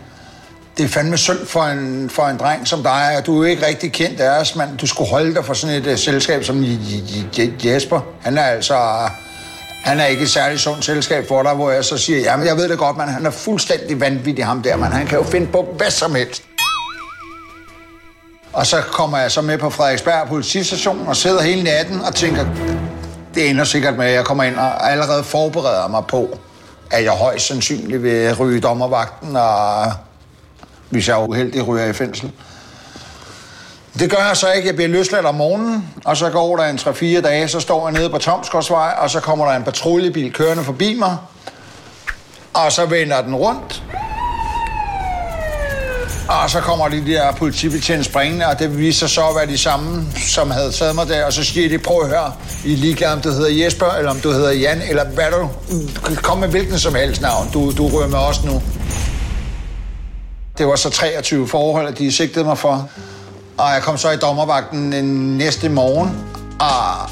det 0.77 0.83
er 0.83 0.88
fandme 0.88 1.17
synd 1.17 1.45
for 1.47 1.63
en, 1.63 2.09
for 2.09 2.23
en 2.23 2.38
dreng 2.38 2.67
som 2.67 2.83
dig, 2.83 3.15
og 3.17 3.25
du 3.25 3.33
er 3.33 3.38
jo 3.38 3.43
ikke 3.43 3.65
rigtig 3.67 3.91
kendt 3.91 4.19
af 4.19 4.39
os, 4.39 4.55
mand. 4.55 4.77
Du 4.77 4.88
skulle 4.88 5.09
holde 5.09 5.35
dig 5.35 5.45
for 5.45 5.53
sådan 5.53 5.75
et 5.75 5.88
uh, 5.88 5.97
selskab 5.97 6.43
som 6.43 6.65
Jesper. 7.63 8.00
Han 8.21 8.38
er 8.38 8.43
altså... 8.43 8.77
Han 9.83 10.00
er 10.00 10.05
ikke 10.05 10.23
et 10.23 10.29
særligt 10.29 10.62
sundt 10.62 10.85
selskab 10.85 11.27
for 11.27 11.43
dig, 11.43 11.53
hvor 11.53 11.71
jeg 11.71 11.85
så 11.85 11.97
siger, 11.97 12.19
jamen 12.19 12.47
jeg 12.47 12.57
ved 12.57 12.69
det 12.69 12.77
godt, 12.77 12.97
man 12.97 13.07
han 13.07 13.25
er 13.25 13.31
fuldstændig 13.31 14.00
vanvittig 14.00 14.45
ham 14.45 14.62
der, 14.62 14.77
man 14.77 14.91
han 14.91 15.07
kan 15.07 15.17
jo 15.17 15.23
finde 15.23 15.47
på 15.47 15.73
hvad 15.77 15.91
som 15.91 16.15
helst. 16.15 16.43
Og 18.53 18.67
så 18.67 18.81
kommer 18.81 19.17
jeg 19.17 19.31
så 19.31 19.41
med 19.41 19.57
på 19.57 19.69
Frederiksberg 19.69 20.27
politistation 20.27 21.07
og 21.07 21.15
sidder 21.15 21.41
hele 21.41 21.63
natten 21.63 22.01
og 22.01 22.15
tænker, 22.15 22.45
det 23.36 23.50
ender 23.50 23.63
sikkert 23.63 23.98
med, 23.98 24.05
at 24.05 24.13
jeg 24.13 24.25
kommer 24.25 24.43
ind 24.43 24.55
og 24.55 24.91
allerede 24.91 25.24
forbereder 25.24 25.88
mig 25.88 26.05
på, 26.05 26.38
at 26.91 27.03
jeg 27.03 27.12
højst 27.12 27.48
sandsynligt 27.48 28.03
vil 28.03 28.36
ryge 28.36 28.62
dommervagten, 28.62 29.36
og 29.36 29.91
hvis 30.89 31.07
jeg 31.07 31.13
er 31.13 31.27
uheldig, 31.27 31.67
ryger 31.67 31.81
jeg 31.81 31.89
i 31.89 31.93
fængsel. 31.93 32.31
Det 34.00 34.12
gør 34.12 34.27
jeg 34.27 34.38
så 34.38 34.51
ikke. 34.51 34.67
Jeg 34.67 34.75
bliver 34.75 34.89
løsladt 34.89 35.25
om 35.25 35.36
morgenen, 35.36 35.89
og 36.05 36.17
så 36.17 36.29
går 36.29 36.57
der 36.57 36.65
en 36.65 36.77
3-4 36.77 37.22
dage, 37.22 37.48
så 37.48 37.60
står 37.60 37.88
jeg 37.88 38.00
nede 38.00 38.10
på 38.10 38.17
Tomsgårdsvej, 38.17 38.93
og 38.98 39.10
så 39.10 39.19
kommer 39.19 39.45
der 39.45 39.53
en 39.53 39.63
patruljebil 39.63 40.33
kørende 40.33 40.63
forbi 40.63 40.93
mig, 41.00 41.17
og 42.53 42.72
så 42.72 42.86
vender 42.86 43.22
den 43.22 43.36
rundt, 43.36 43.83
og 46.33 46.49
så 46.49 46.59
kommer 46.59 46.87
de 46.87 47.05
der 47.05 47.31
politibetjente 47.31 48.03
springende, 48.03 48.47
og 48.47 48.59
det 48.59 48.77
viser 48.77 49.07
sig 49.07 49.09
så 49.09 49.21
at 49.21 49.35
være 49.35 49.47
de 49.47 49.57
samme, 49.57 50.05
som 50.15 50.51
havde 50.51 50.71
taget 50.71 50.95
mig 50.95 51.07
der. 51.07 51.25
Og 51.25 51.33
så 51.33 51.43
siger 51.43 51.69
de, 51.69 51.77
prøv 51.77 52.01
at 52.01 52.07
høre, 52.07 52.31
I 52.65 52.73
er 52.73 52.77
ligeglade, 52.77 53.13
om 53.13 53.21
du 53.21 53.29
hedder 53.29 53.63
Jesper, 53.63 53.85
eller 53.85 54.11
om 54.11 54.19
du 54.19 54.31
hedder 54.31 54.51
Jan, 54.51 54.81
eller 54.89 55.05
hvad 55.05 55.25
du... 55.31 55.49
Kom 56.15 56.37
med 56.37 56.47
hvilken 56.47 56.79
som 56.79 56.95
helst 56.95 57.21
navn. 57.21 57.49
Du, 57.53 57.71
du 57.71 57.87
rører 57.87 58.07
med 58.07 58.19
os 58.19 58.43
nu. 58.43 58.61
Det 60.57 60.67
var 60.67 60.75
så 60.75 60.89
23 60.89 61.47
forhold, 61.47 61.87
at 61.87 61.97
de 61.97 62.11
sigtede 62.11 62.45
mig 62.45 62.57
for. 62.57 62.89
Og 63.57 63.73
jeg 63.73 63.81
kom 63.81 63.97
så 63.97 64.11
i 64.11 64.17
dommervagten 64.17 64.93
øh, 64.93 65.03
næste 65.37 65.69
morgen, 65.69 66.25
og 66.59 67.09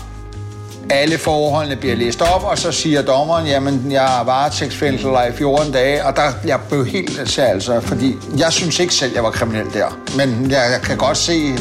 alle 0.89 1.17
forholdene 1.17 1.75
bliver 1.75 1.95
læst 1.95 2.21
op, 2.21 2.43
og 2.43 2.57
så 2.57 2.71
siger 2.71 3.01
dommeren, 3.01 3.47
jamen, 3.47 3.91
jeg 3.91 4.19
er 4.19 4.23
varetægtsfængsler 4.23 5.25
i 5.25 5.31
14 5.31 5.73
dage, 5.73 6.05
og 6.05 6.15
der, 6.15 6.31
jeg 6.45 6.59
blev 6.69 6.85
helt 6.85 7.29
sær, 7.29 7.45
altså, 7.45 7.81
fordi 7.81 8.15
jeg 8.37 8.53
synes 8.53 8.79
ikke 8.79 8.93
selv, 8.93 9.11
jeg 9.13 9.23
var 9.23 9.31
kriminel 9.31 9.73
der. 9.73 9.99
Men 10.17 10.51
jeg, 10.51 10.69
jeg 10.71 10.81
kan 10.83 10.97
godt 10.97 11.17
se 11.17 11.57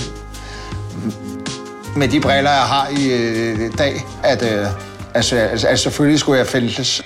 med 1.97 2.09
de 2.09 2.21
briller, 2.21 2.51
jeg 2.51 2.61
har 2.61 2.89
i 2.99 3.07
øh, 3.07 3.79
dag, 3.79 4.07
at, 4.23 4.43
øh, 4.43 4.67
altså, 5.15 5.37
altså, 5.37 5.67
altså, 5.67 5.83
selvfølgelig 5.83 6.21
skulle 6.21 6.39
jeg 6.39 6.47
fældes. 6.47 7.03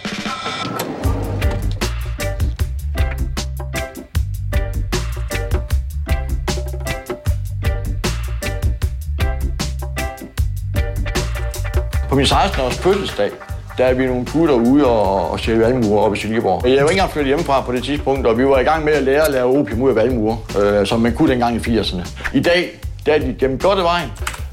På 12.14 12.18
min 12.18 12.26
16-års 12.26 12.78
fødselsdag, 12.78 13.30
der 13.78 13.85
er 13.85 13.94
vi 13.94 14.06
nogle 14.06 14.26
gutter 14.33 14.54
ude 14.54 14.87
og, 14.87 15.30
og 15.30 15.40
sælge 15.40 15.61
valmuer 15.61 16.00
oppe 16.00 16.16
i 16.16 16.21
Silkeborg. 16.21 16.66
Jeg 16.66 16.73
var 16.73 16.80
ikke 16.80 16.90
engang 16.90 17.11
flyttet 17.11 17.26
hjemmefra 17.26 17.61
på 17.61 17.73
det 17.73 17.85
tidspunkt, 17.85 18.26
og 18.26 18.38
vi 18.38 18.47
var 18.47 18.59
i 18.59 18.62
gang 18.62 18.85
med 18.85 18.92
at 18.92 19.02
lære 19.02 19.26
at 19.26 19.33
lave 19.33 19.59
opium 19.59 19.83
ud 19.83 19.90
af 19.90 19.97
valmuer, 19.97 20.37
øh, 20.61 20.87
som 20.87 21.00
man 21.00 21.14
kunne 21.14 21.30
dengang 21.30 21.56
i 21.56 21.59
80'erne. 21.59 22.09
I 22.35 22.40
dag, 22.40 22.80
der 23.06 23.12
er 23.12 23.18
de 23.18 23.37
gennem 23.40 23.59
godt 23.59 23.78
vejen, 23.78 24.09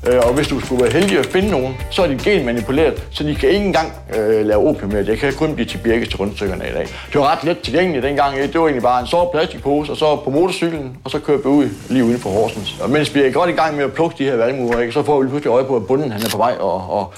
øh, 0.07 0.19
og 0.27 0.33
hvis 0.33 0.47
du 0.47 0.59
skulle 0.59 0.83
være 0.83 0.93
heldig 0.93 1.19
at 1.19 1.25
finde 1.25 1.49
nogen, 1.49 1.75
så 1.89 2.03
er 2.03 2.07
de 2.07 2.17
genmanipuleret, 2.23 3.03
så 3.11 3.23
de 3.23 3.35
kan 3.35 3.49
ikke 3.49 3.65
engang 3.65 3.93
øh, 4.17 4.45
lave 4.45 4.67
opium 4.69 4.91
med 4.91 5.05
det. 5.05 5.19
kan 5.19 5.33
kun 5.33 5.55
blive 5.55 5.67
til 5.67 5.77
birkes 5.77 6.07
til 6.07 6.17
rundstykkerne 6.17 6.65
i 6.69 6.73
dag. 6.73 6.87
Det 7.13 7.21
var 7.21 7.31
ret 7.31 7.43
let 7.43 7.59
tilgængeligt 7.59 8.03
dengang. 8.03 8.37
Det 8.37 8.59
var 8.59 8.65
egentlig 8.65 8.83
bare 8.83 9.01
en 9.01 9.07
sort 9.07 9.31
plastikpose, 9.31 9.91
og 9.91 9.97
så 9.97 10.15
på 10.15 10.29
motorcyklen, 10.29 10.97
og 11.03 11.11
så 11.11 11.19
kørte 11.19 11.43
vi 11.43 11.49
ud 11.49 11.69
lige 11.89 12.03
uden 12.03 12.19
for 12.19 12.29
Horsens. 12.29 12.75
Og 12.81 12.89
mens 12.89 13.15
vi 13.15 13.21
er 13.21 13.31
godt 13.31 13.49
i 13.49 13.53
gang 13.53 13.75
med 13.75 13.83
at 13.83 13.93
plukke 13.93 14.15
de 14.17 14.23
her 14.23 14.35
valmuer, 14.35 14.79
ikke, 14.79 14.93
så 14.93 15.03
får 15.03 15.21
vi 15.21 15.27
pludselig 15.27 15.51
øje 15.51 15.63
på, 15.63 15.75
at 15.75 15.87
bunden 15.87 16.11
han 16.11 16.21
er 16.21 16.29
på 16.31 16.37
vej, 16.37 16.53
og, 16.59 16.89
og 16.89 17.13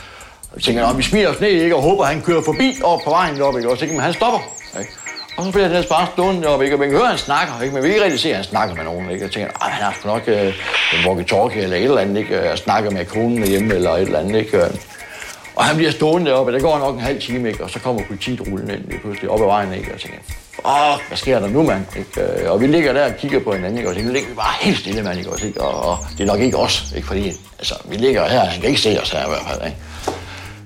jeg 0.55 0.63
tænker, 0.63 0.87
at 0.87 0.97
vi 0.97 1.03
smiler 1.03 1.29
os 1.29 1.39
ned, 1.39 1.49
ikke, 1.49 1.75
og 1.75 1.81
håber, 1.81 2.03
at 2.03 2.09
han 2.09 2.21
kører 2.21 2.41
forbi 2.41 2.75
op 2.83 2.99
på 3.03 3.09
vejen 3.09 3.35
deroppe, 3.35 3.59
ikke, 3.59 3.69
og 3.69 3.77
så 3.77 3.79
tænker 3.79 3.95
man, 3.95 4.03
han 4.03 4.13
stopper. 4.13 4.39
Ikke? 4.79 4.91
Og 5.37 5.45
så 5.45 5.51
bliver 5.51 5.67
han 5.67 5.83
bare 5.89 6.07
stående 6.13 6.41
deroppe, 6.41 6.65
ikke? 6.65 6.75
og 6.75 6.79
man 6.79 6.89
kan 6.89 6.97
høre, 6.97 7.05
at 7.05 7.09
han 7.09 7.17
snakker, 7.17 7.61
ikke? 7.61 7.73
men 7.73 7.83
vi 7.83 7.87
kan 7.87 7.95
ikke 7.95 8.05
rigtig 8.05 8.19
se, 8.19 8.29
at 8.29 8.35
han 8.35 8.43
snakker 8.43 8.75
med 8.75 8.83
nogen. 8.83 9.09
Ikke? 9.09 9.23
Jeg 9.23 9.31
tænker, 9.31 9.49
at 9.49 9.71
han 9.71 9.83
har 9.83 9.93
sgu 9.99 10.07
nok 10.07 10.23
øh, 10.27 10.53
en 10.93 10.99
walkie-talkie 11.05 11.57
eller 11.57 11.77
et 11.77 11.83
eller 11.83 12.01
andet, 12.01 12.17
ikke? 12.17 12.35
Jeg 12.35 12.57
snakker 12.57 12.91
med 12.91 13.05
konen 13.05 13.47
hjemme 13.47 13.73
eller 13.73 13.91
et 13.91 14.01
eller 14.01 14.19
andet. 14.19 14.35
Ikke? 14.35 14.57
Øh, 14.57 14.69
og 15.55 15.63
han 15.63 15.75
bliver 15.75 15.91
stående 15.91 16.31
deroppe, 16.31 16.49
og 16.49 16.53
der 16.53 16.59
går 16.59 16.79
nok 16.79 16.95
en 16.95 17.01
halv 17.01 17.21
time, 17.21 17.49
ikke? 17.49 17.63
og 17.63 17.69
så 17.69 17.79
kommer 17.79 18.01
politiet 18.07 18.41
rullende 18.41 18.73
ind 18.73 18.85
lige 18.87 18.99
pludselig 18.99 19.29
op 19.29 19.41
ad 19.41 19.45
vejen, 19.45 19.73
ikke? 19.73 19.93
og 19.93 19.99
tænker, 19.99 20.19
åh, 20.65 20.99
hvad 21.07 21.17
sker 21.17 21.39
der 21.39 21.47
nu, 21.47 21.63
mand? 21.63 21.85
Ikke? 21.97 22.21
Øh, 22.21 22.51
og 22.51 22.61
vi 22.61 22.67
ligger 22.67 22.93
der 22.93 23.05
og 23.05 23.15
kigger 23.17 23.39
på 23.39 23.53
hinanden, 23.53 23.77
ikke? 23.77 23.89
og 23.89 23.95
så 23.95 24.01
ligger 24.01 24.29
vi 24.29 24.35
bare 24.35 24.53
helt 24.61 24.79
stille, 24.79 25.03
mand, 25.03 25.19
ikke? 25.19 25.31
Ikke? 25.45 25.61
Og, 25.61 25.89
og, 25.89 25.97
det 26.17 26.23
er 26.23 26.27
nok 26.27 26.39
ikke 26.39 26.57
os, 26.57 26.93
ikke? 26.95 27.07
fordi 27.07 27.31
altså, 27.59 27.75
vi 27.85 27.95
ligger 27.95 28.27
her, 28.29 28.39
han 28.39 28.61
kan 28.61 28.69
ikke 28.69 28.81
se 28.81 29.01
os 29.01 29.09
her 29.09 29.25
i 29.25 29.29
hvert 29.29 29.45
fald. 29.49 29.65
Ikke? 29.65 29.77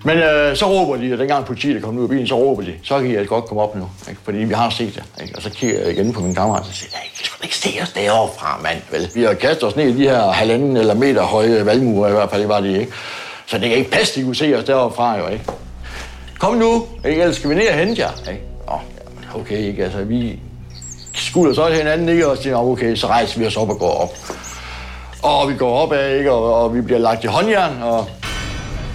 Men 0.08 0.18
øh, 0.18 0.56
så 0.56 0.66
råber 0.66 0.96
de, 0.96 1.14
og 1.14 1.20
dengang 1.20 1.46
politiet 1.46 1.84
kom 1.84 1.98
ud 1.98 2.04
af 2.04 2.10
bilen, 2.10 2.28
så 2.28 2.36
råber 2.36 2.64
de, 2.64 2.74
så 2.84 3.00
kan 3.00 3.10
I 3.10 3.16
altså 3.16 3.30
godt 3.30 3.46
komme 3.46 3.64
op 3.64 3.76
nu, 3.76 3.90
ikke? 4.10 4.22
fordi 4.24 4.38
vi 4.38 4.54
har 4.54 4.70
set 4.70 4.98
jer. 4.98 5.24
Ikke? 5.24 5.36
Og 5.36 5.42
så 5.42 5.50
kigger 5.50 5.80
jeg 5.80 5.92
igen 5.92 6.14
på 6.14 6.22
min 6.22 6.36
kammerat 6.36 6.60
og 6.60 6.74
siger, 6.74 6.90
I 6.90 7.26
skal 7.26 7.44
ikke 7.44 7.56
se 7.56 7.70
os 7.82 7.90
derovre 7.90 8.30
fra, 8.38 8.60
mand. 8.64 8.78
Vel? 8.92 9.10
Vi 9.16 9.24
har 9.24 9.34
kastet 9.34 9.64
os 9.64 9.76
ned 9.76 9.88
i 9.88 9.98
de 9.98 10.10
her 10.10 10.32
halvanden 10.32 10.78
eller 10.78 10.94
meter 10.94 11.24
høje 11.24 11.66
valgmure, 11.66 12.10
i 12.10 12.14
hvert 12.14 12.30
fald 12.30 12.42
det 12.42 12.50
var 12.50 12.60
det 12.60 12.80
ikke. 12.80 12.92
Så 13.46 13.58
det 13.58 13.70
kan 13.70 13.78
ikke 13.78 13.92
passe, 13.92 14.14
at 14.14 14.18
I 14.18 14.24
kunne 14.24 14.36
se 14.36 14.56
os 14.58 14.64
derovre 14.64 14.96
fra, 14.96 15.18
jo 15.18 15.28
ikke? 15.28 15.46
Kom 16.40 16.54
nu, 16.54 16.86
ikke? 17.06 17.22
ellers 17.22 17.36
skal 17.36 17.50
vi 17.50 17.56
ned 17.56 17.68
og 17.68 17.74
hente 17.74 18.02
jer. 18.02 18.32
Ikke? 18.32 18.44
Åh, 18.68 19.40
okay, 19.42 19.58
ikke? 19.58 19.84
Altså, 19.84 20.04
vi 20.04 20.40
skulder 21.14 21.54
så 21.54 21.68
hinanden, 21.68 22.10
ikke? 22.10 22.28
Og 22.28 22.38
siger, 22.38 22.58
okay, 22.58 22.96
så 22.96 23.08
rejser 23.08 23.40
vi 23.40 23.46
os 23.46 23.58
op 23.58 23.70
og 23.70 23.80
går 23.80 23.94
op. 23.94 24.18
Og 25.24 25.50
vi 25.50 25.56
går 25.56 25.78
op 25.78 25.92
af, 25.92 26.18
ikke? 26.18 26.32
Og, 26.32 26.64
og 26.64 26.76
vi 26.76 26.82
bliver 26.82 27.00
lagt 27.00 27.24
i 27.24 27.28
håndjern, 27.28 27.82
og 27.82 28.08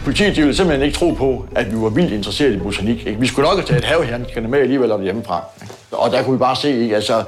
Politiet 0.04 0.36
ville 0.36 0.54
simpelthen 0.54 0.86
ikke 0.86 0.98
tro 0.98 1.10
på, 1.10 1.46
at 1.54 1.72
vi 1.72 1.76
var 1.76 1.88
vildt 1.88 2.12
interesseret 2.12 2.52
i 2.52 2.58
botanik. 2.58 3.06
Ikke? 3.06 3.20
Vi 3.20 3.26
skulle 3.26 3.48
nok 3.48 3.58
have 3.58 3.66
taget 3.66 3.84
havehandskerne 3.84 4.48
med 4.48 4.58
alligevel 4.58 4.92
om 4.92 5.02
hjemmefra. 5.02 5.44
Ikke? 5.62 5.74
Og 5.90 6.10
der 6.10 6.22
kunne 6.22 6.32
vi 6.32 6.38
bare 6.38 6.56
se, 6.56 6.80
ikke? 6.82 6.94
altså, 6.94 7.24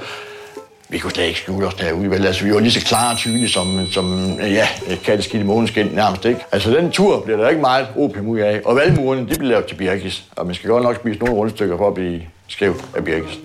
vi 0.89 0.97
kunne 0.97 1.11
slet 1.11 1.25
ikke 1.25 1.39
skjule 1.39 1.67
os 1.67 1.73
derude. 1.73 2.09
Vel? 2.09 2.25
Altså, 2.25 2.43
vi 2.43 2.53
var 2.53 2.59
lige 2.59 2.71
så 2.71 2.85
klare 2.85 3.11
og 3.11 3.17
tydelige 3.17 3.49
som, 3.49 3.87
som 3.91 4.37
ja, 4.39 4.67
katteskidt 5.03 5.43
i 5.43 5.45
måneskin 5.45 5.85
nærmest. 5.85 6.25
Ikke? 6.25 6.39
Altså, 6.51 6.71
den 6.71 6.91
tur 6.91 7.19
bliver 7.19 7.37
der 7.37 7.49
ikke 7.49 7.61
meget 7.61 7.87
opium 7.97 8.27
ud 8.27 8.39
af. 8.39 8.61
Og 8.65 8.75
valmurene, 8.75 9.21
de 9.21 9.35
bliver 9.35 9.49
lavet 9.49 9.65
til 9.65 9.75
birkis. 9.75 10.23
Og 10.35 10.45
man 10.45 10.55
skal 10.55 10.69
godt 10.69 10.83
nok 10.83 10.95
spise 10.95 11.19
nogle 11.19 11.35
rundstykker 11.35 11.77
for 11.77 11.87
at 11.87 11.93
blive 11.93 12.21
skæv 12.47 12.75
af 12.95 13.03
birkis. 13.03 13.39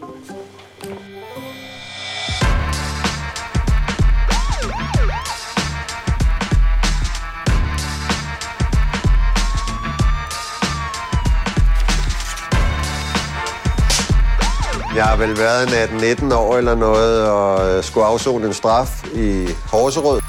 Jeg 15.01 15.09
har 15.09 15.17
vel 15.17 15.39
været 15.39 15.91
en 15.93 16.31
18-19 16.31 16.35
år 16.35 16.59
eller 16.59 16.75
noget, 16.75 17.29
og 17.29 17.71
øh, 17.71 17.85
skulle 17.85 18.07
afzone 18.07 18.47
en 18.47 18.53
straf 18.53 19.05
i 19.15 19.49
Horserød. 19.73 20.21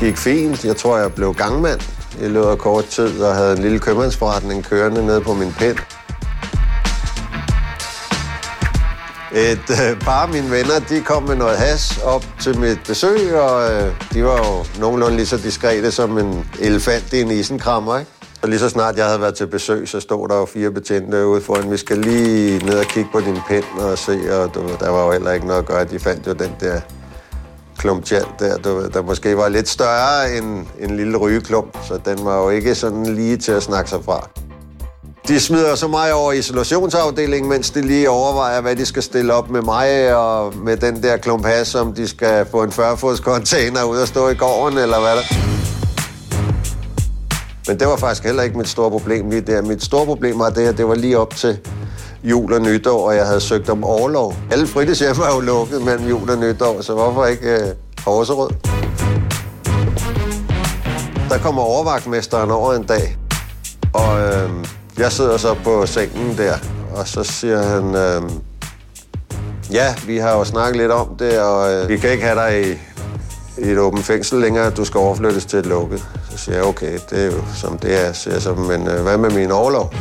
Gik 0.00 0.16
fint. 0.16 0.64
Jeg 0.64 0.76
tror, 0.76 0.98
jeg 0.98 1.12
blev 1.12 1.34
gangmand 1.34 1.80
i 2.20 2.28
løbet 2.28 2.48
af 2.48 2.58
kort 2.58 2.84
tid, 2.84 3.22
og 3.22 3.34
havde 3.34 3.56
en 3.56 3.62
lille 3.62 3.78
købmandsforretning 3.78 4.64
kørende 4.64 5.06
nede 5.06 5.20
på 5.20 5.34
min 5.34 5.52
pind. 5.58 5.76
Et 9.32 9.70
øh, 9.70 10.00
par 10.00 10.22
af 10.22 10.28
mine 10.28 10.50
venner, 10.50 10.78
de 10.88 11.00
kom 11.00 11.22
med 11.22 11.36
noget 11.36 11.58
has 11.58 11.98
op 12.04 12.24
til 12.40 12.58
mit 12.58 12.78
besøg, 12.86 13.34
og 13.34 13.72
øh, 13.72 13.92
de 14.12 14.24
var 14.24 14.38
jo 14.38 14.80
nogenlunde 14.80 15.16
lige 15.16 15.26
så 15.26 15.36
diskrete 15.36 15.92
som 15.92 16.18
en 16.18 16.50
elefant 16.60 17.12
i 17.12 17.20
en 17.20 17.30
isenkrammer, 17.30 17.98
ikke? 17.98 18.17
Så 18.40 18.46
lige 18.46 18.58
så 18.58 18.68
snart 18.68 18.96
jeg 18.96 19.06
havde 19.06 19.20
været 19.20 19.34
til 19.34 19.46
besøg, 19.46 19.88
så 19.88 20.00
stod 20.00 20.28
der 20.28 20.36
jo 20.36 20.44
fire 20.44 20.70
betjente 20.70 21.26
ude 21.26 21.40
foran. 21.40 21.70
Vi 21.70 21.76
skal 21.76 21.98
lige 21.98 22.66
ned 22.66 22.78
og 22.78 22.84
kigge 22.84 23.10
på 23.12 23.20
din 23.20 23.38
pind 23.48 23.64
og 23.80 23.98
se, 23.98 24.18
og 24.30 24.54
du, 24.54 24.60
der 24.80 24.90
var 24.90 25.04
jo 25.04 25.12
heller 25.12 25.32
ikke 25.32 25.46
noget 25.46 25.60
at 25.60 25.66
gøre. 25.66 25.84
De 25.84 25.98
fandt 25.98 26.26
jo 26.26 26.32
den 26.32 26.56
der 26.60 26.80
klump 27.78 28.10
der, 28.38 28.56
du, 28.64 28.88
der 28.94 29.02
måske 29.02 29.36
var 29.36 29.48
lidt 29.48 29.68
større 29.68 30.36
end 30.36 30.66
en 30.80 30.96
lille 30.96 31.16
rygeklump, 31.16 31.78
så 31.88 32.00
den 32.04 32.24
var 32.24 32.42
jo 32.42 32.50
ikke 32.50 32.74
sådan 32.74 33.06
lige 33.06 33.36
til 33.36 33.52
at 33.52 33.62
snakke 33.62 33.90
sig 33.90 34.04
fra. 34.04 34.28
De 35.28 35.40
smider 35.40 35.74
så 35.74 35.88
mig 35.88 36.12
over 36.12 36.32
isolationsafdelingen, 36.32 37.50
mens 37.50 37.70
de 37.70 37.82
lige 37.82 38.10
overvejer, 38.10 38.60
hvad 38.60 38.76
de 38.76 38.86
skal 38.86 39.02
stille 39.02 39.34
op 39.34 39.50
med 39.50 39.62
mig 39.62 40.16
og 40.16 40.56
med 40.56 40.76
den 40.76 41.02
der 41.02 41.16
klump 41.16 41.46
has, 41.46 41.68
som 41.68 41.94
de 41.94 42.08
skal 42.08 42.46
få 42.50 42.62
en 42.62 42.70
40-fods 42.70 43.18
container 43.18 43.84
ud 43.84 43.98
og 43.98 44.08
stå 44.08 44.28
i 44.28 44.34
gården, 44.34 44.78
eller 44.78 45.00
hvad 45.00 45.16
der. 45.16 45.57
Men 47.68 47.80
det 47.80 47.88
var 47.88 47.96
faktisk 47.96 48.24
heller 48.24 48.42
ikke 48.42 48.58
mit 48.58 48.68
store 48.68 48.90
problem 48.90 49.30
lige 49.30 49.40
der. 49.40 49.62
Mit 49.62 49.84
store 49.84 50.06
problem 50.06 50.38
var 50.38 50.50
det, 50.50 50.66
at 50.66 50.78
det 50.78 50.88
var 50.88 50.94
lige 50.94 51.18
op 51.18 51.34
til 51.36 51.58
jul 52.24 52.52
og 52.52 52.60
nytår, 52.60 53.08
og 53.08 53.16
jeg 53.16 53.26
havde 53.26 53.40
søgt 53.40 53.68
om 53.68 53.84
overlov. 53.84 54.34
Alle 54.50 54.66
fritidshjem 54.66 55.18
var 55.18 55.34
jo 55.34 55.40
lukket 55.40 55.82
mellem 55.82 56.08
jul 56.08 56.30
og 56.30 56.38
nytår, 56.38 56.80
så 56.80 56.94
hvorfor 56.94 57.26
ikke 57.26 57.50
øh, 57.50 57.74
Horserød? 58.04 58.50
Der 61.28 61.38
kommer 61.38 61.62
overvagtmesteren 61.62 62.50
over 62.50 62.72
en 62.72 62.82
dag, 62.82 63.16
og 63.92 64.20
øh, 64.20 64.50
jeg 64.98 65.12
sidder 65.12 65.36
så 65.36 65.54
på 65.64 65.86
sengen 65.86 66.38
der, 66.38 66.54
og 66.94 67.08
så 67.08 67.24
siger 67.24 67.62
han, 67.62 67.94
øh, 67.94 68.30
ja, 69.72 69.94
vi 70.06 70.18
har 70.18 70.32
jo 70.32 70.44
snakket 70.44 70.76
lidt 70.76 70.92
om 70.92 71.16
det, 71.18 71.40
og 71.40 71.72
øh, 71.72 71.88
vi 71.88 71.96
kan 71.96 72.10
ikke 72.10 72.24
have 72.24 72.38
dig 72.40 72.70
i, 72.70 72.78
i 73.58 73.70
et 73.70 73.78
åbent 73.78 74.04
fængsel 74.04 74.40
længere, 74.40 74.70
du 74.70 74.84
skal 74.84 74.98
overflyttes 74.98 75.44
til 75.44 75.58
et 75.58 75.66
lukket. 75.66 76.06
Så 76.30 76.38
siger 76.38 76.56
jeg, 76.56 76.64
okay, 76.64 76.98
det 77.10 77.18
er 77.18 77.26
jo 77.26 77.42
som 77.56 77.78
det 77.78 78.06
er. 78.06 78.12
Så 78.12 78.30
jeg 78.30 78.42
så, 78.42 78.54
men 78.54 78.88
øh, 78.88 79.02
hvad 79.02 79.18
med 79.18 79.30
min 79.30 79.50
overlov? 79.50 79.92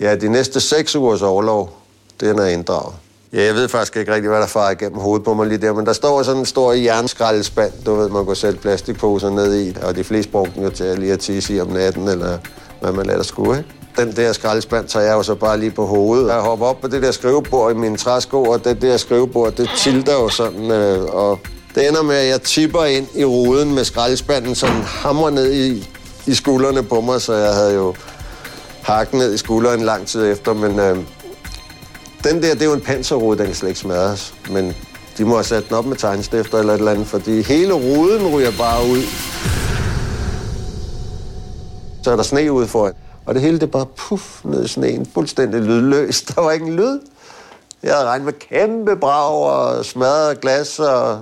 Ja, 0.00 0.16
de 0.16 0.28
næste 0.28 0.60
seks 0.60 0.96
ugers 0.96 1.22
overlov, 1.22 1.72
den 2.20 2.38
er 2.38 2.46
inddraget. 2.46 2.94
Ja, 3.32 3.44
jeg 3.44 3.54
ved 3.54 3.68
faktisk 3.68 3.96
ikke 3.96 4.14
rigtig, 4.14 4.28
hvad 4.28 4.40
der 4.40 4.46
farer 4.46 4.70
igennem 4.70 4.98
hovedet 4.98 5.24
på 5.24 5.34
mig 5.34 5.46
lige 5.46 5.58
der, 5.58 5.72
men 5.72 5.86
der 5.86 5.92
står 5.92 6.22
sådan 6.22 6.40
en 6.40 6.46
stor 6.46 6.72
jernskraldespand, 6.72 7.72
du 7.86 7.94
ved, 7.94 8.08
man 8.08 8.24
går 8.24 8.34
selv 8.34 8.58
plastikposer 8.58 9.30
ned 9.30 9.60
i, 9.60 9.76
og 9.82 9.96
de 9.96 10.04
fleste 10.04 10.32
brugte 10.32 10.54
den 10.54 10.62
jo 10.62 10.70
til 10.70 10.84
at 10.84 10.98
lige 10.98 11.12
at 11.12 11.18
tisse 11.18 11.54
i 11.54 11.60
om 11.60 11.68
natten, 11.68 12.08
eller 12.08 12.38
hvad 12.80 12.92
man 12.92 13.06
lader 13.06 13.22
skue, 13.22 13.58
ikke? 13.58 13.70
Den 13.96 14.16
der 14.16 14.32
skraldespand 14.32 14.88
tager 14.88 15.06
jeg 15.06 15.12
jo 15.12 15.22
så 15.22 15.34
bare 15.34 15.58
lige 15.58 15.70
på 15.70 15.86
hovedet. 15.86 16.28
Jeg 16.28 16.40
hopper 16.40 16.66
op 16.66 16.80
på 16.80 16.88
det 16.88 17.02
der 17.02 17.10
skrivebord 17.10 17.72
i 17.72 17.74
min 17.74 17.96
træsko, 17.96 18.42
og 18.42 18.64
det 18.64 18.82
der 18.82 18.96
skrivebord, 18.96 19.52
det 19.52 19.70
tilter 19.78 20.12
jo 20.12 20.28
sådan, 20.28 20.70
øh, 20.70 21.04
og 21.04 21.38
det 21.74 21.88
ender 21.88 22.02
med, 22.02 22.16
at 22.16 22.28
jeg 22.28 22.42
tipper 22.42 22.84
ind 22.84 23.06
i 23.14 23.24
ruden 23.24 23.74
med 23.74 23.84
skraldespanden, 23.84 24.54
som 24.54 24.68
hamrer 24.70 25.30
ned 25.30 25.52
i, 25.52 25.88
i 26.26 26.34
skuldrene 26.34 26.82
på 26.82 27.00
mig, 27.00 27.20
så 27.20 27.34
jeg 27.34 27.54
havde 27.54 27.74
jo 27.74 27.94
hakket 28.82 29.14
ned 29.14 29.34
i 29.34 29.38
skulderen 29.38 29.80
lang 29.80 30.06
tid 30.06 30.32
efter, 30.32 30.52
men 30.52 30.78
øh, 30.78 30.98
den 32.24 32.42
der, 32.42 32.54
det 32.54 32.62
er 32.62 32.66
jo 32.66 32.72
en 32.72 32.80
panserrude, 32.80 33.38
den 33.38 33.46
kan 33.46 33.54
slet 33.54 33.68
ikke 33.68 33.80
smadres, 33.80 34.34
men 34.50 34.74
de 35.18 35.24
må 35.24 35.34
have 35.34 35.44
sat 35.44 35.68
den 35.68 35.76
op 35.76 35.86
med 35.86 35.96
tegnstifter 35.96 36.58
eller 36.58 36.72
et 36.72 36.78
eller 36.78 36.92
andet, 36.92 37.06
fordi 37.06 37.42
hele 37.42 37.72
ruden 37.72 38.26
ryger 38.26 38.52
bare 38.58 38.86
ud. 38.86 39.02
Så 42.02 42.10
er 42.12 42.16
der 42.16 42.22
sne 42.22 42.52
ude 42.52 42.66
foran. 42.66 42.92
Og 43.26 43.34
det 43.34 43.42
hele, 43.42 43.60
det 43.60 43.70
bare 43.70 43.86
puff 43.86 44.44
ned 44.44 44.64
i 44.64 44.68
sneen, 44.68 45.06
fuldstændig 45.14 45.60
lydløst. 45.60 46.32
Der 46.34 46.42
var 46.42 46.50
ingen 46.50 46.76
lyd. 46.76 47.00
Jeg 47.82 47.94
havde 47.94 48.06
regnet 48.06 48.24
med 48.24 48.32
kæmpe 48.32 48.96
brag 48.96 49.32
og 49.32 49.84
smadret 49.84 50.40
glas 50.40 50.78
og... 50.78 51.20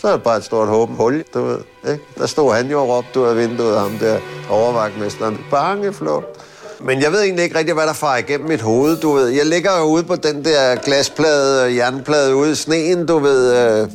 Så 0.00 0.08
er 0.08 0.12
det 0.12 0.22
bare 0.22 0.36
et 0.36 0.44
stort 0.44 0.68
håben 0.68 0.96
hul, 0.96 1.24
du 1.34 1.44
ved. 1.44 1.58
Ikke? 1.90 2.04
Der 2.18 2.26
stod 2.26 2.54
han 2.54 2.70
jo 2.70 2.80
og 2.80 2.88
råbte 2.88 3.20
ud 3.20 3.26
af 3.26 3.36
vinduet, 3.36 3.78
ham 3.78 3.90
der 4.00 4.18
overvagtmesteren. 4.50 5.38
Bangeflugt. 5.50 6.26
Men 6.80 7.02
jeg 7.02 7.12
ved 7.12 7.22
egentlig 7.22 7.44
ikke 7.44 7.58
rigtig, 7.58 7.74
hvad 7.74 7.86
der 7.86 7.92
farer 7.92 8.18
igennem 8.18 8.48
mit 8.48 8.60
hoved, 8.60 8.96
du 8.96 9.12
ved. 9.12 9.28
Jeg 9.28 9.46
ligger 9.46 9.78
jo 9.78 9.84
ude 9.84 10.02
på 10.02 10.16
den 10.16 10.44
der 10.44 10.74
glasplade 10.76 11.64
og 11.64 11.76
jernplade 11.76 12.36
ude 12.36 12.52
i 12.52 12.54
sneen, 12.54 13.06
du 13.06 13.18
ved. 13.18 13.54
Øh, 13.56 13.88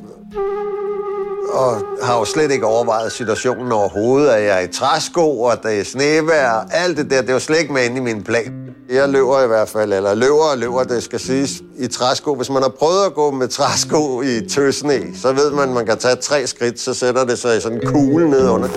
og 1.54 1.82
har 2.02 2.18
jo 2.20 2.26
slet 2.26 2.52
ikke 2.52 2.66
overvejet 2.66 3.12
situationen 3.12 3.72
overhovedet, 3.72 4.30
at 4.30 4.44
jeg 4.44 4.58
er 4.58 4.60
i 4.60 4.68
træsko, 4.68 5.42
og 5.42 5.64
der 5.64 5.70
er 5.70 5.84
snevejr, 5.84 6.68
alt 6.72 6.98
det 6.98 7.10
der, 7.10 7.22
det 7.22 7.30
er 7.30 7.34
jo 7.34 7.40
slet 7.40 7.60
ikke 7.60 7.74
med 7.74 7.86
inde 7.86 7.98
i 7.98 8.00
min 8.00 8.24
plan. 8.24 8.63
Jeg 8.90 9.10
løber 9.10 9.44
i 9.44 9.48
hvert 9.48 9.70
fald, 9.70 9.94
eller 9.94 10.14
løber 10.14 10.44
og 10.52 10.58
løber, 10.58 10.84
det 10.84 11.04
skal 11.04 11.20
siges, 11.20 11.52
i 11.78 11.88
træsko. 11.88 12.36
Hvis 12.36 12.50
man 12.50 12.62
har 12.62 12.70
prøvet 12.70 13.06
at 13.06 13.14
gå 13.14 13.32
med 13.32 13.48
træsko 13.48 14.22
i 14.22 14.48
tøsne, 14.50 15.18
så 15.22 15.34
ved 15.34 15.52
man, 15.52 15.70
at 15.70 15.76
man 15.76 15.86
kan 15.86 15.98
tage 15.98 16.16
tre 16.16 16.48
skridt, 16.48 16.80
så 16.80 16.94
sætter 16.94 17.26
det 17.26 17.40
sig 17.40 17.58
i 17.58 17.62
sådan 17.62 17.78
en 17.78 17.88
kugle 17.88 18.30
ned 18.30 18.50
under. 18.50 18.70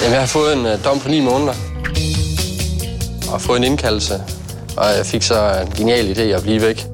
Jamen, 0.00 0.12
jeg 0.12 0.20
har 0.20 0.26
fået 0.26 0.52
en 0.52 0.66
øh, 0.66 0.84
dom 0.84 1.00
på 1.00 1.08
9 1.08 1.20
måneder. 1.20 1.71
Og 3.32 3.40
få 3.40 3.54
en 3.54 3.64
indkaldelse. 3.64 4.14
Og 4.76 4.84
jeg 4.96 5.06
fik 5.06 5.22
så 5.22 5.64
en 5.66 5.72
genial 5.76 6.18
idé 6.18 6.20
at 6.20 6.42
blive 6.42 6.62
væk. 6.62 6.86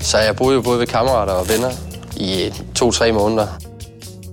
Så 0.00 0.18
jeg 0.18 0.36
boede 0.36 0.54
jo 0.54 0.62
både 0.62 0.78
ved 0.78 0.86
kammerater 0.86 1.32
og 1.32 1.48
venner 1.48 1.70
i 2.16 2.52
to-tre 2.74 3.12
måneder. 3.12 3.46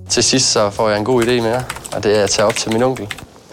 Til 0.09 0.23
sidst 0.23 0.51
så 0.51 0.69
får 0.69 0.89
jeg 0.89 0.97
en 0.97 1.05
god 1.05 1.23
idé 1.23 1.41
mere, 1.41 1.63
og 1.95 2.03
det 2.03 2.19
er 2.19 2.23
at 2.23 2.29
tage 2.29 2.45
op 2.45 2.55
til 2.55 2.73
min 2.73 2.83
onkel. 2.83 3.07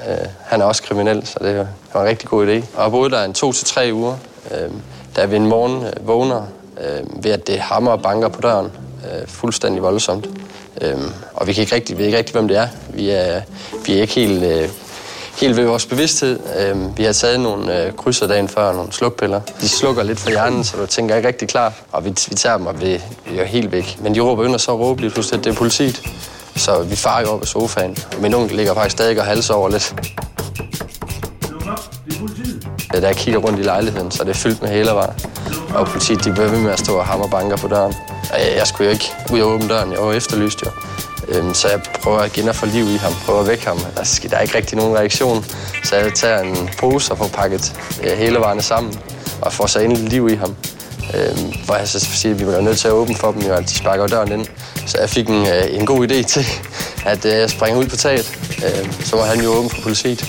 Øh, 0.09 0.17
han 0.41 0.61
er 0.61 0.65
også 0.65 0.83
kriminel, 0.83 1.27
så 1.27 1.39
det 1.43 1.67
var 1.95 2.03
en 2.03 2.09
rigtig 2.09 2.29
god 2.29 2.47
idé. 2.47 2.65
Og 2.77 2.83
jeg 2.83 2.91
boede 2.91 3.11
der 3.11 3.25
en 3.25 3.35
to 3.35 3.53
til 3.53 3.67
tre 3.67 3.91
uger, 3.93 4.17
uh, 4.51 4.73
da 5.17 5.25
vi 5.25 5.37
en 5.37 5.47
morgen 5.47 5.87
øh, 5.87 6.07
vågner 6.07 6.43
uh, 6.77 7.25
ved, 7.25 7.31
at 7.31 7.47
det 7.47 7.59
hammer 7.59 7.91
og 7.91 8.03
banker 8.03 8.29
på 8.29 8.41
døren. 8.41 8.71
Fuldstændig 9.27 9.83
voldsomt. 9.83 10.29
Øhm, 10.81 11.13
og 11.35 11.47
vi 11.47 11.53
kan 11.53 11.61
ikke 11.61 11.75
rigtig, 11.75 11.99
ved 11.99 12.07
ikke 12.07 12.19
rigtig, 12.19 12.33
hvem 12.33 12.49
det 12.49 12.57
er. 12.57 12.69
Vi 12.95 13.11
er, 13.11 13.41
vi 13.87 13.97
er 13.97 14.01
ikke 14.01 14.15
helt, 14.15 14.43
øh, 14.43 14.69
helt 15.37 15.57
ved 15.57 15.65
vores 15.65 15.87
bevidsthed. 15.87 16.41
Øh, 16.59 16.99
vi 16.99 17.05
har 17.05 17.13
taget 17.13 17.41
nogle 17.41 17.85
øh, 17.87 17.93
krydser 17.93 18.27
dagen 18.27 18.49
før, 18.49 18.73
nogle 18.73 18.93
slukpiller. 18.93 19.41
De 19.61 19.69
slukker 19.69 20.03
lidt 20.03 20.21
for 20.21 20.31
hjernen, 20.31 20.65
så 20.65 20.77
du 20.77 20.87
tænker 20.87 21.17
ikke 21.17 21.29
rigtig 21.29 21.49
klar. 21.49 21.73
Og 21.93 22.05
vi, 22.05 22.09
vi 22.29 22.35
tager 22.35 22.57
dem, 22.57 22.67
og 22.67 22.81
vi, 22.81 23.01
vi 23.31 23.39
er 23.39 23.45
helt 23.45 23.73
væk. 23.73 23.99
Men 24.03 24.15
de 24.15 24.21
råber 24.21 24.45
under 24.45 24.59
så 24.59 24.77
råber 24.77 25.01
lige 25.01 25.11
pludselig, 25.11 25.39
at 25.39 25.45
det 25.45 25.51
er 25.53 25.55
politiet. 25.57 26.03
Så 26.57 26.83
vi 26.83 26.97
farer 26.97 27.21
jo 27.21 27.29
op 27.29 27.41
af 27.41 27.47
sofaen. 27.47 27.97
Min 28.21 28.35
onkel 28.35 28.57
ligger 28.57 28.75
faktisk 28.75 28.97
stadig 28.97 29.19
og 29.21 29.27
halser 29.27 29.55
over 29.55 29.69
lidt. 29.69 29.95
Da 32.93 33.07
jeg 33.07 33.17
kigger 33.17 33.41
rundt 33.41 33.59
i 33.59 33.63
lejligheden, 33.63 34.11
så 34.11 34.23
er 34.23 34.27
det 34.27 34.37
fyldt 34.37 34.63
med 34.63 34.71
hælervarer. 34.71 35.13
Og 35.75 35.87
politiet, 35.87 36.25
de 36.25 36.33
bliver 36.33 36.49
ved 36.49 36.59
med 36.59 36.71
at 36.73 36.79
stå 36.79 36.93
og 36.97 37.05
hammer 37.05 37.29
banker 37.29 37.57
på 37.57 37.69
døren. 37.69 37.95
Jeg, 38.39 38.57
jeg 38.57 38.67
skulle 38.67 38.85
jo 38.87 38.93
ikke 38.93 39.13
ud 39.33 39.41
og 39.41 39.49
åbne 39.51 39.69
døren, 39.69 39.93
jeg 39.93 40.01
var 40.01 40.13
efterlyst 40.13 40.63
jo. 40.63 40.71
Øhm, 41.35 41.55
så 41.55 41.69
jeg 41.69 41.81
prøver 42.03 42.25
igen 42.25 42.49
at 42.49 42.57
få 42.57 42.67
liv 42.67 42.85
i 42.85 42.97
ham, 42.97 43.13
prøver 43.25 43.41
at 43.41 43.49
vække 43.49 43.67
ham. 43.67 43.79
Altså, 43.97 44.29
der 44.31 44.37
er 44.37 44.41
ikke 44.41 44.57
rigtig 44.57 44.79
nogen 44.79 44.97
reaktion, 44.97 45.45
så 45.85 45.97
jeg 45.97 46.15
tager 46.15 46.41
en 46.41 46.71
pose 46.79 47.13
og 47.13 47.19
får 47.19 47.29
pakket 47.29 47.73
øh, 48.03 48.19
hele 48.19 48.39
varerne 48.39 48.63
sammen 48.63 49.01
og 49.41 49.53
får 49.53 49.67
så 49.67 49.81
endelig 49.81 50.09
liv 50.09 50.29
i 50.29 50.35
ham. 50.35 50.57
Øhm, 51.15 51.53
hvor 51.65 51.77
jeg 51.77 51.89
så 51.89 52.01
siger, 52.01 52.35
at 52.35 52.41
vi 52.41 52.47
var 52.47 52.61
nødt 52.61 52.79
til 52.79 52.89
at 52.89 52.93
åbne 52.93 53.15
for 53.15 53.33
dem, 53.33 53.41
at 53.41 53.51
altså, 53.51 53.73
de 53.73 53.79
sparker 53.79 54.07
døren 54.07 54.33
ind. 54.33 54.47
Så 54.87 54.99
jeg 54.99 55.11
fik 55.11 55.29
en, 55.29 55.47
øh, 55.47 55.65
en 55.71 55.87
god 55.87 56.09
idé 56.09 56.23
til, 56.23 56.47
at 57.05 57.25
øh, 57.25 57.33
jeg 57.33 57.51
springer 57.51 57.81
ud 57.81 57.87
på 57.87 57.97
taget. 57.97 58.39
Øhm, 58.67 58.93
så 59.05 59.17
var 59.17 59.25
han 59.25 59.41
jo 59.41 59.51
åben 59.51 59.71
for 59.71 59.83
politiet. 59.83 60.25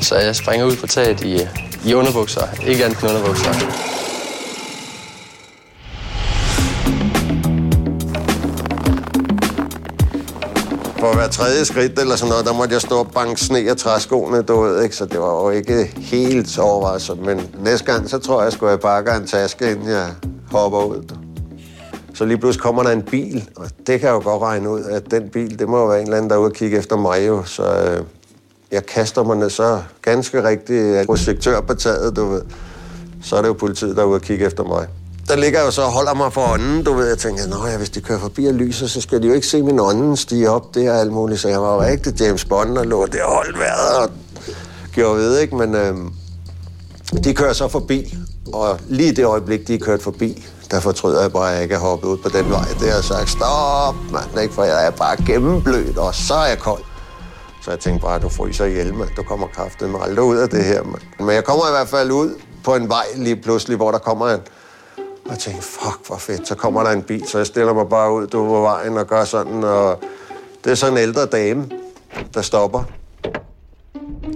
Så 0.00 0.16
jeg 0.16 0.36
springer 0.36 0.66
ud 0.66 0.76
på 0.76 0.86
taget 0.86 1.20
i, 1.20 1.34
øh, 1.34 1.48
i 1.84 1.94
underbukser, 1.94 2.42
ikke 2.66 2.84
andet 2.84 2.98
end 3.00 3.10
underbukser. 3.10 3.95
For 11.06 11.14
hver 11.14 11.28
tredje 11.28 11.64
skridt 11.64 11.98
eller 11.98 12.16
sådan 12.16 12.30
noget, 12.30 12.46
der 12.46 12.52
måtte 12.52 12.74
jeg 12.74 12.80
stå 12.80 12.98
og 12.98 13.10
banke 13.14 13.40
sne 13.40 13.70
og 13.70 13.76
træskoene, 13.76 14.42
du 14.42 14.60
ved, 14.60 14.82
ikke? 14.82 14.96
Så 14.96 15.06
det 15.06 15.20
var 15.20 15.42
jo 15.42 15.50
ikke 15.50 15.92
helt 15.96 16.48
så. 16.48 17.16
Men 17.24 17.40
næste 17.64 17.92
gang, 17.92 18.10
så 18.10 18.18
tror 18.18 18.38
jeg, 18.40 18.44
jeg 18.44 18.52
skulle 18.52 18.78
have 18.84 19.16
en 19.16 19.26
taske, 19.26 19.70
inden 19.70 19.88
jeg 19.88 20.06
hopper 20.50 20.84
ud. 20.84 21.14
Så 22.14 22.24
lige 22.24 22.38
pludselig 22.38 22.62
kommer 22.62 22.82
der 22.82 22.90
en 22.90 23.02
bil, 23.02 23.48
og 23.56 23.68
det 23.86 24.00
kan 24.00 24.08
jeg 24.08 24.14
jo 24.14 24.20
godt 24.30 24.42
regne 24.42 24.70
ud, 24.70 24.82
at 24.82 25.10
den 25.10 25.28
bil, 25.28 25.58
det 25.58 25.68
må 25.68 25.78
jo 25.78 25.86
være 25.86 25.98
en 25.98 26.04
eller 26.04 26.16
anden, 26.16 26.30
der 26.30 26.36
er 26.36 26.40
ude 26.40 26.48
og 26.48 26.52
kigge 26.52 26.78
efter 26.78 26.96
mig 26.96 27.26
jo. 27.26 27.44
Så 27.44 27.62
øh, 27.62 28.04
jeg 28.72 28.86
kaster 28.86 29.24
mig 29.24 29.36
ned 29.36 29.50
så 29.50 29.82
ganske 30.02 30.42
rigtigt 30.42 31.06
projektør 31.06 31.60
på 31.60 31.74
taget, 31.74 32.16
du 32.16 32.28
ved. 32.28 32.42
Så 33.22 33.36
er 33.36 33.40
det 33.40 33.48
jo 33.48 33.54
politiet, 33.54 33.96
der 33.96 34.02
er 34.02 34.06
ude 34.06 34.16
og 34.16 34.22
kigge 34.22 34.46
efter 34.46 34.64
mig 34.64 34.86
der 35.28 35.36
ligger 35.36 35.58
jeg 35.58 35.66
jo 35.66 35.70
så 35.70 35.82
og 35.82 35.92
holder 35.92 36.14
mig 36.14 36.32
for 36.32 36.52
ånden, 36.52 36.84
du 36.84 36.94
ved. 36.94 37.08
Jeg 37.08 37.18
tænker, 37.18 37.46
nå 37.46 37.66
ja, 37.66 37.76
hvis 37.76 37.90
de 37.90 38.00
kører 38.00 38.18
forbi 38.18 38.46
og 38.46 38.54
lyser, 38.54 38.86
så 38.86 39.00
skal 39.00 39.22
de 39.22 39.26
jo 39.26 39.32
ikke 39.34 39.46
se 39.46 39.62
min 39.62 39.80
ånden 39.80 40.16
stige 40.16 40.50
op 40.50 40.74
der 40.74 40.92
og 40.92 41.00
alt 41.00 41.12
muligt. 41.12 41.40
Så 41.40 41.48
jeg 41.48 41.62
var 41.62 41.74
jo 41.74 41.80
rigtig 41.80 42.20
James 42.20 42.44
Bond 42.44 42.78
og 42.78 42.86
lå 42.86 43.06
der 43.06 43.24
og 43.24 43.34
holdt 43.34 43.58
vejret 43.58 43.96
og 43.96 44.10
gjorde 44.92 45.16
ved, 45.16 45.38
ikke? 45.38 45.56
Men 45.56 45.74
øh, 45.74 45.96
de 47.24 47.34
kører 47.34 47.52
så 47.52 47.68
forbi, 47.68 48.16
og 48.52 48.80
lige 48.88 49.12
det 49.16 49.24
øjeblik, 49.24 49.68
de 49.68 49.74
er 49.74 49.78
kørt 49.78 50.02
forbi, 50.02 50.46
der 50.70 50.80
fortryder 50.80 51.20
jeg 51.20 51.32
bare, 51.32 51.48
at 51.48 51.54
jeg 51.54 51.62
ikke 51.62 51.74
er 51.74 51.78
hoppet 51.78 52.08
ud 52.08 52.16
på 52.16 52.28
den 52.28 52.50
vej. 52.50 52.68
Det 52.80 52.92
har 52.92 53.00
sagt, 53.00 53.30
stop, 53.30 53.94
mand, 54.12 54.42
ikke? 54.42 54.54
For 54.54 54.64
jeg 54.64 54.86
er 54.86 54.90
bare 54.90 55.16
gennemblødt, 55.26 55.98
og 55.98 56.14
så 56.14 56.34
er 56.34 56.46
jeg 56.46 56.58
kold. 56.58 56.82
Så 57.62 57.70
jeg 57.70 57.80
tænkte 57.80 58.02
bare, 58.02 58.18
du 58.18 58.28
fryser 58.28 58.64
ihjel, 58.64 58.94
mand. 58.94 59.08
Du 59.16 59.22
kommer 59.22 59.46
kraften 59.46 59.94
aldrig 60.02 60.24
ud 60.24 60.36
af 60.36 60.48
det 60.48 60.64
her, 60.64 60.82
mand. 60.82 61.02
Men 61.18 61.30
jeg 61.30 61.44
kommer 61.44 61.68
i 61.68 61.70
hvert 61.70 61.88
fald 61.88 62.10
ud 62.10 62.34
på 62.64 62.74
en 62.74 62.88
vej 62.88 63.04
lige 63.16 63.36
pludselig, 63.36 63.76
hvor 63.76 63.90
der 63.90 63.98
kommer 63.98 64.28
en 64.28 64.40
og 65.26 65.30
jeg 65.30 65.38
tænkte, 65.38 65.62
fuck, 65.62 66.06
hvor 66.06 66.16
fedt. 66.16 66.48
Så 66.48 66.54
kommer 66.54 66.82
der 66.82 66.90
en 66.90 67.02
bil, 67.02 67.28
så 67.28 67.38
jeg 67.38 67.46
stiller 67.46 67.72
mig 67.74 67.88
bare 67.88 68.12
ud 68.12 68.26
du 68.26 68.46
på 68.46 68.60
vejen 68.60 68.98
og 68.98 69.06
gør 69.06 69.24
sådan. 69.24 69.64
Og 69.64 70.00
det 70.64 70.70
er 70.70 70.74
sådan 70.74 70.94
en 70.94 71.02
ældre 71.02 71.26
dame, 71.26 71.70
der 72.34 72.42
stopper. 72.42 72.82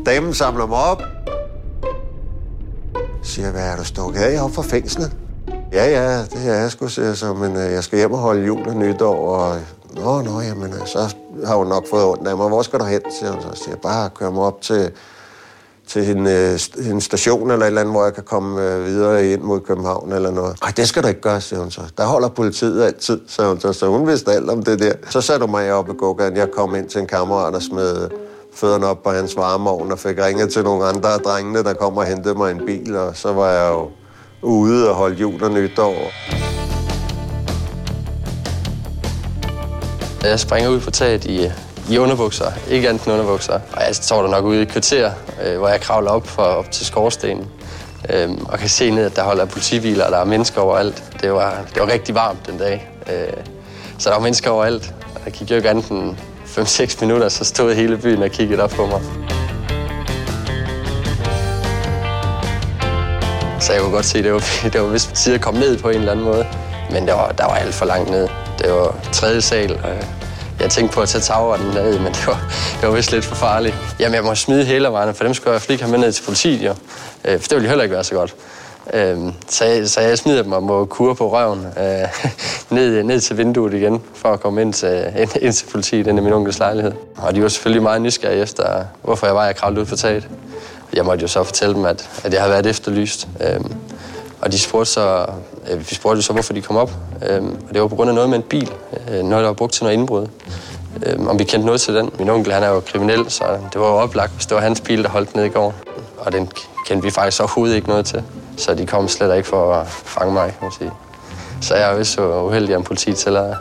Damen 0.07 0.35
samler 0.35 0.67
mig 0.67 0.79
op. 0.79 1.03
Siger, 3.23 3.51
hvad 3.51 3.73
er 3.73 3.77
du 3.77 3.85
stukket 3.85 4.21
af 4.21 4.45
op 4.45 4.55
fra 4.55 4.63
fængslet? 4.63 5.13
Ja, 5.73 5.85
ja, 5.85 6.23
det 6.23 6.49
er 6.49 6.55
jeg 6.55 6.71
sgu, 6.71 6.89
siger 6.89 7.15
så, 7.15 7.35
men 7.35 7.57
øh, 7.57 7.73
jeg 7.73 7.85
skal 7.85 7.99
hjem 7.99 8.13
og 8.13 8.19
holde 8.19 8.47
jul 8.47 8.69
og 8.69 8.77
nytår, 8.77 9.37
og 9.37 9.61
nå, 9.95 10.23
nå, 10.23 10.41
jamen, 10.41 10.73
øh, 10.73 10.87
så 10.87 11.15
har 11.47 11.57
hun 11.57 11.67
nok 11.67 11.89
fået 11.91 12.05
ondt 12.05 12.29
af 12.29 12.37
mig. 12.37 12.49
Hvor 12.49 12.63
skal 12.63 12.79
du 12.79 12.85
hen, 12.85 13.01
siger 13.19 13.33
hun 13.33 13.43
så. 13.43 13.65
Siger, 13.65 13.77
bare 13.77 14.11
kør 14.11 14.31
mig 14.31 14.43
op 14.43 14.61
til 14.61 14.91
til 15.91 16.11
en, 16.11 16.27
øh, 16.27 16.59
en 16.91 17.01
station 17.01 17.51
eller 17.51 17.65
et 17.65 17.67
eller 17.67 17.81
andet, 17.81 17.95
hvor 17.95 18.05
jeg 18.05 18.15
kan 18.15 18.25
komme 18.25 18.63
øh, 18.63 18.87
videre 18.87 19.27
ind 19.27 19.43
mod 19.43 19.61
København 19.61 20.13
eller 20.13 20.31
noget. 20.31 20.61
Nej, 20.63 20.73
det 20.77 20.89
skal 20.89 21.03
du 21.03 21.09
ikke 21.09 21.21
gøre, 21.21 21.41
siger 21.41 21.61
hun 21.61 21.71
så. 21.71 21.81
Der 21.99 22.05
holder 22.05 22.29
politiet 22.29 22.83
altid, 22.83 23.21
siger 23.27 23.49
hun 23.49 23.61
så. 23.61 23.73
Så 23.73 23.87
hun 23.87 24.07
vidste 24.07 24.33
alt 24.33 24.51
om 24.51 24.63
det 24.63 24.79
der. 24.79 24.93
Så 25.11 25.21
satte 25.21 25.47
hun 25.47 25.51
mig 25.51 25.73
op 25.73 25.89
i 25.89 25.93
gågaden. 25.93 26.37
Jeg 26.37 26.51
kom 26.51 26.75
ind 26.75 26.89
til 26.89 27.01
en 27.01 27.07
kammerat 27.07 27.55
og 27.55 27.63
smed 27.63 28.09
fødderne 28.55 28.87
op 28.87 29.03
på 29.03 29.11
hans 29.11 29.37
varmeovn 29.37 29.93
og 29.93 29.99
fik 29.99 30.19
ringet 30.19 30.53
til 30.53 30.63
nogle 30.65 30.85
andre 30.85 31.15
af 31.15 31.21
drengene, 31.21 31.63
der 31.63 31.73
kom 31.73 31.97
og 31.97 32.05
hentede 32.05 32.35
mig 32.35 32.51
en 32.51 32.61
bil, 32.67 32.97
og 32.97 33.17
så 33.17 33.33
var 33.33 33.51
jeg 33.51 33.71
jo 33.73 33.89
ude 34.43 34.89
og 34.89 34.95
holde 34.95 35.17
jul 35.17 35.45
og 35.45 35.51
nytår. 35.51 35.95
Jeg 40.23 40.41
springer 40.41 40.71
ud 40.71 40.81
på 40.81 40.91
taget 40.91 41.25
i 41.25 41.51
i 41.91 41.99
underbukser, 41.99 42.53
ikke 42.69 42.89
andet 42.89 43.05
end 43.05 43.13
underbukser. 43.13 43.55
Og 43.73 43.83
jeg 43.87 43.95
står 43.95 44.23
der 44.23 44.31
nok 44.31 44.45
ude 44.45 44.59
i 44.59 44.63
et 44.63 44.69
kvarter, 44.69 45.11
øh, 45.45 45.59
hvor 45.59 45.69
jeg 45.69 45.81
kravler 45.81 46.11
op, 46.11 46.27
for, 46.27 46.43
op 46.43 46.71
til 46.71 46.87
skorstenen. 46.87 47.47
Øh, 48.09 48.31
og 48.49 48.59
kan 48.59 48.69
se 48.69 48.91
ned, 48.91 49.05
at 49.05 49.17
der 49.17 49.23
holder 49.23 49.45
politibiler, 49.45 50.05
og 50.05 50.13
der 50.13 50.19
er 50.19 50.25
mennesker 50.25 50.61
overalt. 50.61 51.05
Det 51.23 51.33
var, 51.33 51.65
det 51.75 51.83
var 51.83 51.89
rigtig 51.93 52.15
varmt 52.15 52.47
den 52.47 52.59
dag. 52.59 52.91
Øh, 53.13 53.45
så 53.99 54.09
der 54.09 54.15
var 54.15 54.23
mennesker 54.23 54.51
overalt. 54.51 54.95
Og 55.15 55.21
der 55.25 55.31
gik 55.31 55.51
jo 55.51 55.57
ikke 55.57 55.71
andet 55.71 55.89
end 55.89 56.17
5-6 56.47 57.01
minutter, 57.01 57.29
så 57.29 57.45
stod 57.45 57.75
hele 57.75 57.97
byen 57.97 58.23
og 58.23 58.31
kiggede 58.31 58.63
op 58.63 58.71
på 58.71 58.87
mig. 58.87 59.01
Så 63.61 63.73
jeg 63.73 63.83
kunne 63.83 63.93
godt 63.93 64.07
se, 64.07 64.19
at 64.19 64.25
det 64.25 64.33
var, 64.33 64.45
det 64.73 64.81
var 64.81 64.87
vist 64.87 65.15
tid 65.15 65.35
at 65.35 65.41
komme 65.41 65.61
ned 65.61 65.79
på 65.79 65.89
en 65.89 65.97
eller 65.97 66.13
anden 66.13 66.25
måde. 66.25 66.47
Men 66.91 67.09
der 67.09 67.15
var, 67.15 67.33
der 67.33 67.45
var 67.45 67.55
alt 67.55 67.75
for 67.75 67.87
langt 67.87 68.11
ned. 68.11 68.29
Det 68.59 68.73
var 68.73 68.97
tredje 69.13 69.41
sal, 69.41 69.73
og 69.73 70.20
jeg 70.61 70.71
tænkte 70.71 70.95
på 70.95 71.01
at 71.01 71.09
tage 71.09 71.23
tageren 71.23 71.63
ned, 71.75 71.99
men 71.99 72.13
det 72.13 72.27
var, 72.27 72.53
det 72.81 72.89
var 72.89 72.95
vist 72.95 73.13
lidt 73.13 73.25
for 73.25 73.35
farligt. 73.35 73.75
Jamen, 74.01 74.15
jeg 74.15 74.25
må 74.25 74.35
smide 74.35 74.65
hælervejene, 74.65 75.15
for 75.15 75.25
dem 75.25 75.35
skulle 75.35 75.53
jeg 75.53 75.71
ikke 75.71 75.85
have 75.85 75.91
med 75.91 75.99
ned 75.99 76.13
til 76.13 76.23
politiet, 76.23 76.67
jo. 76.67 76.75
Øh, 77.25 77.41
for 77.41 77.49
det 77.49 77.55
ville 77.55 77.69
heller 77.69 77.83
ikke 77.83 77.95
være 77.95 78.05
så 78.05 78.15
godt. 78.15 78.35
Øh, 78.95 79.19
så, 79.49 79.65
jeg, 79.65 79.89
så 79.89 80.01
jeg 80.01 80.19
smider 80.19 80.43
dem 80.43 80.53
og 80.53 80.63
må 80.63 80.85
kure 80.85 81.15
på 81.15 81.33
røven 81.33 81.67
øh, 81.79 82.09
ned, 82.77 83.03
ned 83.03 83.21
til 83.21 83.39
vinduet 83.39 83.75
igen, 83.75 84.03
for 84.15 84.29
at 84.29 84.41
komme 84.41 84.63
ind 84.63 84.73
til, 84.73 85.13
ind, 85.19 85.31
ind 85.41 85.53
til 85.53 85.67
politiet 85.67 86.07
ind 86.07 86.19
i 86.19 86.23
min 86.23 86.33
onkels 86.33 86.59
lejlighed. 86.59 86.93
Og 87.17 87.35
de 87.35 87.43
var 87.43 87.49
selvfølgelig 87.49 87.83
meget 87.83 88.03
nysgerrige 88.03 88.43
efter, 88.43 88.85
hvorfor 89.03 89.27
jeg 89.27 89.35
var, 89.35 89.45
jeg 89.45 89.57
kravlede 89.57 89.81
ud 89.81 89.87
på 89.87 89.97
taget. 89.97 90.29
Jeg 90.95 91.05
måtte 91.05 91.23
jo 91.23 91.29
så 91.29 91.45
fortælle 91.45 91.75
dem, 91.75 91.85
at, 91.85 92.09
at 92.25 92.33
jeg 92.33 92.41
havde 92.41 92.53
været 92.53 92.67
efterlyst. 92.67 93.29
Øh, 93.41 93.61
og 94.43 94.53
de 94.53 94.59
spurgte 94.59 94.93
så, 94.93 95.27
øh, 95.71 95.79
vi 95.79 95.95
spurgte 95.95 96.23
så, 96.23 96.33
hvorfor 96.33 96.53
de 96.53 96.63
kom 96.63 96.77
op. 96.77 96.91
Øh, 97.31 97.43
og 97.69 97.75
det 97.75 97.83
var 97.83 97.89
på 97.89 97.97
grund 97.97 98.11
af 98.11 98.15
noget 98.15 98.31
med 98.31 98.39
en 98.39 98.45
bil, 98.45 98.71
øh, 99.11 99.23
noget, 99.23 99.43
der 99.43 99.49
var 99.49 99.53
brugt 99.53 99.73
til 99.73 99.85
noget 99.85 99.97
indbrud. 99.97 100.27
Øhm, 101.07 101.29
om 101.29 101.39
vi 101.39 101.45
kendte 101.45 101.67
noget 101.67 101.81
til 101.81 101.95
den. 101.95 102.11
Min 102.19 102.29
onkel 102.29 102.53
han 102.53 102.63
er 102.63 102.69
jo 102.69 102.81
kriminel, 102.81 103.31
så 103.31 103.45
det 103.73 103.81
var 103.81 103.87
jo 103.87 103.95
oplagt, 103.95 104.33
hvis 104.33 104.47
det 104.47 104.55
var 104.55 104.61
hans 104.61 104.81
bil, 104.81 105.03
der 105.03 105.09
holdt 105.09 105.37
ned 105.37 105.45
i 105.45 105.49
går. 105.49 105.75
Og 106.19 106.33
den 106.33 106.53
kendte 106.87 107.05
vi 107.05 107.11
faktisk 107.11 107.41
overhovedet 107.41 107.77
ikke 107.77 107.89
noget 107.89 108.07
til. 108.07 108.23
Så 108.57 108.75
de 108.75 108.87
kom 108.87 109.09
slet 109.09 109.37
ikke 109.37 109.49
for 109.49 109.75
at 109.75 109.87
fange 109.89 110.33
mig, 110.33 110.49
kan 110.49 110.59
man 110.63 110.73
sige. 110.79 110.91
Så 111.63 111.75
jeg 111.75 111.93
er 111.93 111.97
jo 111.97 112.05
så 112.05 112.43
uheldig, 112.43 112.77
om 112.77 112.83
politiet 112.83 113.17
tæller. 113.17 113.55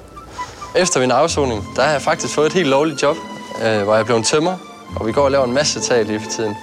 Efter 0.75 0.99
min 0.99 1.11
afsoning, 1.11 1.67
der 1.75 1.81
har 1.81 1.91
jeg 1.91 2.01
faktisk 2.01 2.33
fået 2.35 2.47
et 2.47 2.53
helt 2.53 2.69
lovligt 2.69 3.03
job, 3.03 3.17
øh, 3.65 3.81
hvor 3.81 3.95
jeg 3.95 4.05
blev 4.05 4.17
en 4.17 4.23
tømmer, 4.23 4.55
og 4.95 5.07
vi 5.07 5.11
går 5.11 5.21
og 5.21 5.31
laver 5.31 5.45
en 5.45 5.53
masse 5.53 5.79
tag 5.79 6.05
lige 6.05 6.19
for 6.19 6.31
tiden. 6.31 6.55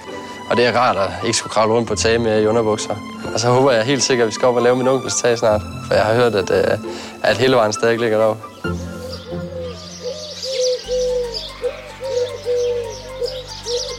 Og 0.49 0.57
det 0.57 0.65
er 0.65 0.71
rart 0.71 0.97
at 0.97 1.09
ikke 1.25 1.37
skulle 1.37 1.51
kravle 1.51 1.73
rundt 1.73 1.87
på 1.87 1.95
tage 1.95 2.19
med 2.19 2.41
i 2.41 2.45
underbukser. 2.45 2.95
Og 3.33 3.39
så 3.39 3.49
håber 3.49 3.71
jeg 3.71 3.83
helt 3.83 4.03
sikkert, 4.03 4.25
at 4.25 4.27
vi 4.27 4.33
skal 4.33 4.47
op 4.47 4.55
og 4.55 4.61
lave 4.61 4.75
min 4.75 4.87
onkels 4.87 5.15
tag 5.15 5.37
snart. 5.37 5.61
For 5.87 5.93
jeg 5.93 6.03
har 6.03 6.13
hørt, 6.13 6.35
at, 6.35 6.51
øh, 6.51 6.77
at 7.23 7.37
hele 7.37 7.55
vejen 7.55 7.73
stadig 7.73 7.99
ligger 7.99 8.17
deroppe. 8.17 8.43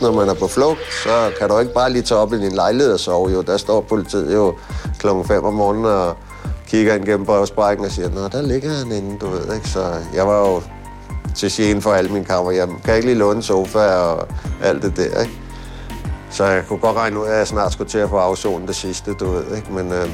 Når 0.01 0.13
man 0.13 0.29
er 0.29 0.35
på 0.35 0.47
flugt, 0.49 0.81
så 1.03 1.31
kan 1.39 1.49
du 1.49 1.59
ikke 1.59 1.73
bare 1.73 1.93
lige 1.93 2.03
tage 2.03 2.19
op 2.19 2.33
i 2.33 2.39
din 2.39 2.53
lejlighed 2.53 2.93
og 2.93 3.01
sove. 3.01 3.31
Jo, 3.31 3.43
der 3.43 3.57
står 3.57 3.81
politiet 3.81 4.35
jo 4.35 4.55
klokken 4.99 5.25
5 5.25 5.45
om 5.45 5.55
morgenen 5.55 5.85
og 5.85 6.17
kigger 6.69 6.95
ind 6.95 7.05
gennem 7.05 7.27
brevsprækken 7.27 7.87
og 7.87 7.93
siger, 7.93 8.11
Nå, 8.11 8.29
der 8.29 8.43
ligger 8.43 8.71
han 8.71 8.93
inde, 8.93 9.19
du 9.19 9.27
ved, 9.27 9.55
ikke? 9.55 9.69
Så 9.69 9.95
jeg 10.15 10.27
var 10.27 10.39
jo 10.39 10.63
til 11.35 11.53
gene 11.53 11.83
for 11.83 11.93
alle 11.93 12.11
mine 12.11 12.25
kammer. 12.25 12.51
Jeg 12.51 12.69
kan 12.85 12.95
ikke 12.95 13.07
lige 13.07 13.19
låne 13.19 13.43
sofa 13.43 13.79
og 13.79 14.29
alt 14.63 14.83
det 14.83 14.97
der, 14.97 15.21
ikke? 15.21 15.41
Så 16.31 16.45
jeg 16.45 16.65
kunne 16.69 16.79
godt 16.79 16.97
regne 16.97 17.21
ud, 17.21 17.27
at 17.27 17.39
jeg 17.39 17.47
snart 17.47 17.73
skulle 17.73 17.91
til 17.91 17.99
at 17.99 18.09
få 18.09 18.17
afsonen 18.17 18.69
det 18.69 18.77
sidste, 18.77 19.15
du 19.15 19.31
ved, 19.31 19.57
ikke? 19.57 19.73
Men 19.73 19.93
øh, 19.93 20.09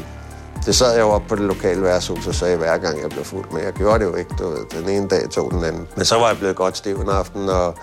det 0.67 0.75
sad 0.75 0.93
jeg 0.93 1.01
jo 1.01 1.09
op 1.09 1.23
på 1.29 1.37
det 1.37 1.45
lokale 1.45 1.83
værtshus 1.83 2.27
og 2.27 2.35
sagde 2.35 2.57
hver 2.57 2.79
gang, 2.79 3.03
jeg 3.03 3.11
blev 3.11 3.25
fuld. 3.25 3.45
med. 3.53 3.63
Jeg 3.63 3.73
gjorde 3.73 3.99
det 3.99 4.05
jo 4.05 4.15
ikke, 4.15 4.31
du 4.39 4.49
ved. 4.49 4.81
Den 4.81 4.89
ene 4.89 5.09
dag 5.09 5.31
tog 5.31 5.51
den 5.51 5.65
anden. 5.65 5.89
Men 5.97 6.05
så 6.05 6.15
var 6.15 6.29
jeg 6.29 6.39
blevet 6.39 6.57
godt 6.57 6.77
stiv 6.77 6.97
en 6.97 7.09
aften, 7.09 7.49
og 7.49 7.75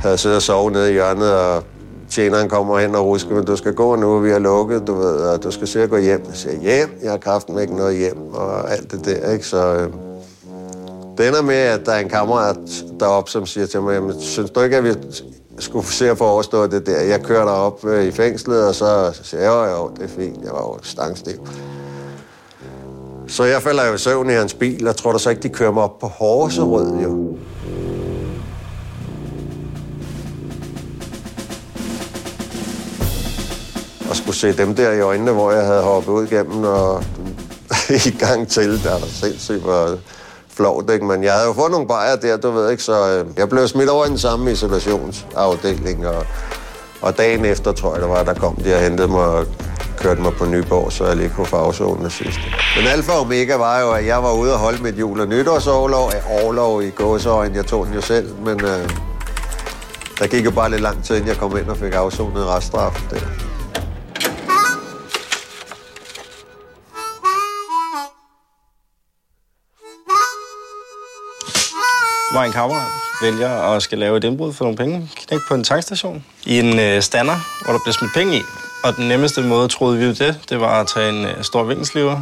havde 0.00 0.18
siddet 0.18 0.36
og 0.36 0.42
sovet 0.42 0.72
nede 0.72 0.90
i 0.90 0.92
hjørnet, 0.92 1.34
og 1.34 1.64
tjeneren 2.10 2.48
kommer 2.48 2.78
hen 2.78 2.94
og 2.94 3.06
rusker, 3.06 3.34
men 3.34 3.44
du 3.44 3.56
skal 3.56 3.74
gå 3.74 3.96
nu, 3.96 4.18
vi 4.18 4.30
har 4.30 4.38
lukket, 4.38 4.86
du 4.86 4.94
ved, 4.94 5.16
og 5.16 5.42
du 5.42 5.50
skal 5.50 5.68
se 5.68 5.82
at 5.82 5.90
gå 5.90 5.96
hjem. 5.96 6.24
Jeg 6.28 6.36
siger, 6.36 6.60
hjem? 6.60 6.98
Jeg 7.02 7.10
har 7.10 7.18
kraften 7.18 7.58
ikke 7.58 7.76
noget 7.76 7.98
hjem, 7.98 8.34
og 8.34 8.72
alt 8.72 8.92
det 8.92 9.04
der, 9.04 9.32
ikke? 9.32 9.46
Så 9.46 9.74
øh, 9.74 9.88
det 11.18 11.28
ender 11.28 11.42
med, 11.42 11.54
at 11.54 11.86
der 11.86 11.92
er 11.92 11.98
en 11.98 12.08
kammerat 12.08 12.56
deroppe, 13.00 13.30
som 13.30 13.46
siger 13.46 13.66
til 13.66 13.82
mig, 13.82 13.94
jamen, 13.94 14.20
synes 14.20 14.50
du 14.50 14.60
ikke, 14.60 14.76
at 14.76 14.84
vi 14.84 14.94
skulle 15.58 15.86
se 15.86 16.10
at 16.10 16.18
få 16.18 16.24
overstået 16.24 16.72
det 16.72 16.86
der? 16.86 17.00
Jeg 17.00 17.22
kørte 17.22 17.48
op 17.48 17.84
øh, 17.84 18.04
i 18.04 18.10
fængslet, 18.10 18.68
og 18.68 18.74
så 18.74 19.18
sagde 19.22 19.50
jeg, 19.50 19.72
jo, 19.72 19.90
det 19.96 20.04
er 20.04 20.08
fint, 20.08 20.44
jeg 20.44 20.52
var 20.52 20.62
jo 20.62 20.78
stangstiv. 20.82 21.48
Så 23.28 23.44
jeg 23.44 23.62
falder 23.62 23.86
jo 23.86 23.94
i 23.94 23.98
søvn 23.98 24.30
i 24.30 24.32
hans 24.32 24.54
bil, 24.54 24.88
og 24.88 24.96
tror 24.96 25.12
da 25.12 25.18
så 25.18 25.30
ikke, 25.30 25.42
de 25.42 25.48
kører 25.48 25.72
mig 25.72 25.82
op 25.82 25.98
på 25.98 26.06
Horserød, 26.06 27.02
jo? 27.02 27.36
og 34.10 34.16
skulle 34.16 34.36
se 34.36 34.52
dem 34.52 34.74
der 34.74 34.92
i 34.92 35.00
øjnene, 35.00 35.32
hvor 35.32 35.52
jeg 35.52 35.66
havde 35.66 35.82
hoppet 35.82 36.12
ud 36.12 36.26
igennem 36.26 36.64
og 36.64 37.04
i 38.06 38.10
gang 38.18 38.48
til. 38.48 38.84
Der 38.84 38.90
er 38.90 38.98
der 38.98 39.06
sindssygt 39.06 39.60
hvor 39.60 39.98
flovt, 40.56 40.90
ikke? 40.90 41.04
Men 41.04 41.24
jeg 41.24 41.32
havde 41.32 41.46
jo 41.46 41.52
fået 41.52 41.70
nogle 41.70 41.86
bajer 41.86 42.16
der, 42.16 42.36
du 42.36 42.50
ved 42.50 42.70
ikke, 42.70 42.82
så 42.82 43.10
øh, 43.10 43.26
jeg 43.38 43.48
blev 43.48 43.68
smidt 43.68 43.88
over 43.88 44.06
i 44.06 44.08
den 44.08 44.18
samme 44.18 44.52
isolationsafdeling, 44.52 46.06
og, 46.06 46.26
og 47.00 47.18
dagen 47.18 47.44
efter, 47.44 47.72
tror 47.72 47.92
jeg, 47.92 48.02
der 48.02 48.08
var, 48.08 48.22
der 48.22 48.34
kom 48.34 48.54
de 48.54 48.74
og 48.74 48.80
hentede 48.80 49.08
mig 49.08 49.24
og 49.24 49.46
kørte 49.98 50.20
mig 50.20 50.32
på 50.32 50.44
Nyborg, 50.44 50.92
så 50.92 51.06
jeg 51.06 51.16
lige 51.16 51.32
kunne 51.36 51.46
få 51.46 51.56
afsonen 51.56 52.10
sidste. 52.10 52.40
Men 52.76 52.86
alfa 52.86 53.12
og 53.12 53.20
omega 53.20 53.56
var 53.56 53.80
jo, 53.80 53.90
at 53.90 54.06
jeg 54.06 54.22
var 54.22 54.32
ude 54.32 54.52
og 54.52 54.58
holde 54.58 54.82
mit 54.82 54.98
jul- 54.98 55.20
og 55.20 55.26
nytårsårlov, 55.28 56.12
årlov 56.42 56.80
øh, 56.80 56.86
i 56.86 56.90
gåseøjen, 56.90 57.54
jeg 57.54 57.66
tog 57.66 57.86
den 57.86 57.94
jo 57.94 58.00
selv, 58.00 58.34
men 58.44 58.64
øh, 58.64 58.90
der 60.18 60.26
gik 60.26 60.44
jo 60.44 60.50
bare 60.50 60.70
lidt 60.70 60.82
lang 60.82 61.04
tid, 61.04 61.14
inden 61.16 61.28
jeg 61.28 61.36
kom 61.36 61.56
ind 61.56 61.68
og 61.68 61.76
fik 61.76 61.94
afsonet 61.94 62.46
reststraf 62.46 63.02
der. 63.10 63.45
Hvor 72.36 72.44
en 72.44 72.52
kammerat 72.52 72.88
vælger 73.22 73.48
at 73.48 73.82
skal 73.82 73.98
lave 73.98 74.16
et 74.16 74.24
indbrud 74.24 74.52
for 74.52 74.64
nogle 74.64 74.76
penge. 74.76 75.10
Knæk 75.16 75.40
på 75.48 75.54
en 75.54 75.64
tankstation 75.64 76.24
i 76.46 76.58
en 76.58 76.78
øh, 76.78 77.02
stander, 77.02 77.64
hvor 77.64 77.72
der 77.72 77.80
bliver 77.84 77.92
smidt 77.92 78.14
penge 78.14 78.36
i. 78.36 78.42
Og 78.84 78.96
den 78.96 79.08
nemmeste 79.08 79.42
måde, 79.42 79.68
troede 79.68 79.98
vi 79.98 80.04
jo 80.04 80.12
det, 80.12 80.40
det 80.48 80.60
var 80.60 80.80
at 80.80 80.86
tage 80.86 81.08
en 81.08 81.24
øh, 81.24 81.44
stor 81.44 81.62
vinkelsliver 81.62 82.12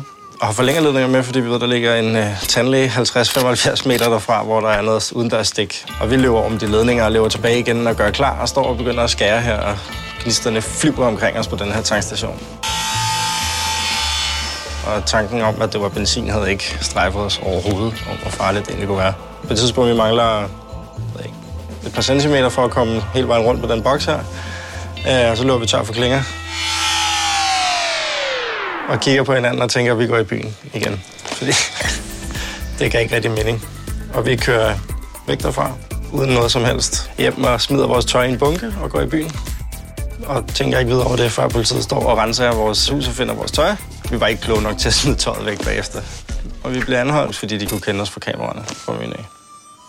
og 0.40 0.46
have 0.46 0.54
forlængerledninger 0.54 1.08
med, 1.08 1.22
fordi 1.22 1.40
vi 1.40 1.50
ved, 1.50 1.60
der 1.60 1.66
ligger 1.66 1.94
en 1.94 2.16
øh, 2.16 2.42
tandlæge 2.42 2.88
50-75 2.88 3.88
meter 3.88 4.08
derfra, 4.08 4.42
hvor 4.42 4.60
der 4.60 4.68
er 4.68 4.82
noget 4.82 5.12
udendørs 5.12 5.48
stik. 5.48 5.84
Og 6.00 6.10
vi 6.10 6.16
løber 6.16 6.42
om 6.42 6.58
de 6.58 6.66
ledninger 6.66 7.04
og 7.04 7.12
løber 7.12 7.28
tilbage 7.28 7.58
igen 7.58 7.86
og 7.86 7.96
gør 7.96 8.10
klar 8.10 8.40
og 8.40 8.48
står 8.48 8.64
og 8.64 8.76
begynder 8.76 9.02
at 9.02 9.10
skære 9.10 9.40
her, 9.40 9.56
og 9.56 9.76
gnisterne 10.22 10.62
flyver 10.62 11.06
omkring 11.06 11.38
os 11.38 11.48
på 11.48 11.56
den 11.56 11.72
her 11.72 11.82
tankstation. 11.82 12.40
Og 14.86 15.06
tanken 15.06 15.40
om, 15.40 15.62
at 15.62 15.72
det 15.72 15.80
var 15.80 15.88
benzin, 15.88 16.28
havde 16.28 16.50
ikke 16.50 16.78
strejfet 16.80 17.20
os 17.20 17.40
overhovedet 17.42 18.04
om, 18.10 18.16
hvor 18.22 18.30
farligt 18.30 18.64
det 18.64 18.70
egentlig 18.70 18.88
kunne 18.88 18.98
være. 18.98 19.33
På 19.46 19.52
et 19.52 19.58
tidspunkt, 19.58 19.90
vi 19.90 19.96
mangler 19.96 20.40
ved 21.16 21.24
ikke, 21.24 21.36
et 21.86 21.92
par 21.92 22.02
centimeter 22.02 22.48
for 22.48 22.64
at 22.64 22.70
komme 22.70 23.02
hele 23.14 23.28
vejen 23.28 23.46
rundt 23.46 23.62
på 23.62 23.72
den 23.72 23.82
boks 23.82 24.04
her. 24.04 24.18
Øh, 25.08 25.30
og 25.30 25.36
så 25.36 25.44
løber 25.44 25.58
vi 25.58 25.66
tør 25.66 25.82
for 25.82 25.92
klinger. 25.92 26.22
Og 28.88 29.00
kigger 29.00 29.22
på 29.22 29.34
hinanden 29.34 29.62
og 29.62 29.70
tænker, 29.70 29.92
at 29.92 29.98
vi 29.98 30.06
går 30.06 30.18
i 30.18 30.24
byen 30.24 30.56
igen. 30.74 31.02
Fordi 31.24 31.52
det 32.78 32.92
gav 32.92 33.02
ikke 33.02 33.14
rigtig 33.14 33.30
mening. 33.30 33.64
Og 34.14 34.26
vi 34.26 34.36
kører 34.36 34.74
væk 35.26 35.42
derfra, 35.42 35.72
uden 36.12 36.30
noget 36.30 36.52
som 36.52 36.64
helst. 36.64 37.10
Hjem 37.18 37.44
og 37.44 37.60
smider 37.60 37.86
vores 37.86 38.04
tøj 38.04 38.24
i 38.24 38.30
en 38.30 38.38
bunke 38.38 38.74
og 38.82 38.90
går 38.90 39.00
i 39.00 39.06
byen. 39.06 39.32
Og 40.26 40.46
tænker 40.54 40.78
ikke 40.78 40.90
videre 40.90 41.06
over 41.06 41.16
det, 41.16 41.32
før 41.32 41.48
politiet 41.48 41.82
står 41.82 42.06
og 42.06 42.18
renser 42.18 42.52
vores 42.54 42.88
hus 42.88 43.08
og 43.08 43.14
finder 43.14 43.34
vores 43.34 43.52
tøj. 43.52 43.74
Vi 44.10 44.20
var 44.20 44.26
ikke 44.26 44.42
kloge 44.42 44.62
nok 44.62 44.78
til 44.78 44.88
at 44.88 44.94
smide 44.94 45.16
tøjet 45.16 45.46
væk 45.46 45.64
bagefter. 45.64 46.00
Og 46.64 46.74
vi 46.74 46.80
blev 46.80 46.96
anholdt, 46.96 47.36
fordi 47.36 47.58
de 47.58 47.66
kunne 47.66 47.80
kende 47.80 48.00
os 48.00 48.10
fra 48.10 48.20
kameraerne 48.20 48.64
fra 48.64 48.92
min 49.00 49.12
af. 49.12 49.24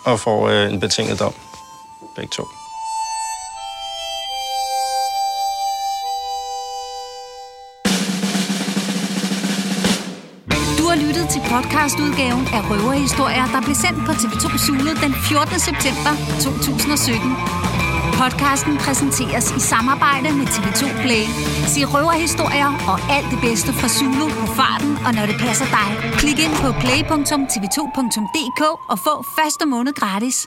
Og 0.05 0.19
får 0.19 0.49
øh, 0.49 0.73
en 0.73 0.79
betinget 0.79 1.19
dom. 1.19 1.33
Begge 2.15 2.31
to. 2.35 2.43
Du 10.77 10.83
har 10.91 10.95
lyttet 11.07 11.29
til 11.29 11.41
podcastudgaven 11.51 12.47
af 12.57 12.61
Røverhistorier, 12.69 13.45
der 13.53 13.61
blev 13.61 13.75
sendt 13.75 13.99
på 14.07 14.11
TV2 14.11 14.57
Zulu 14.65 14.91
den 15.03 15.13
14. 15.29 15.59
september 15.59 16.11
2017. 16.43 17.84
Podcasten 18.21 18.77
præsenteres 18.77 19.51
i 19.59 19.59
samarbejde 19.59 20.29
med 20.39 20.47
TV2 20.55 20.83
Play. 21.03 21.25
Se 21.73 21.81
røverhistorier 21.93 22.71
og 22.91 22.97
alt 23.15 23.27
det 23.33 23.39
bedste 23.47 23.73
fra 23.73 23.87
Zulu 23.87 24.27
på 24.41 24.45
farten, 24.59 24.91
og 25.05 25.11
når 25.17 25.25
det 25.29 25.37
passer 25.45 25.67
dig. 25.77 25.89
Klik 26.21 26.39
ind 26.45 26.55
på 26.63 26.69
play.tv2.dk 26.83 28.61
og 28.91 28.99
få 28.99 29.13
første 29.37 29.65
måned 29.65 29.93
gratis. 29.93 30.37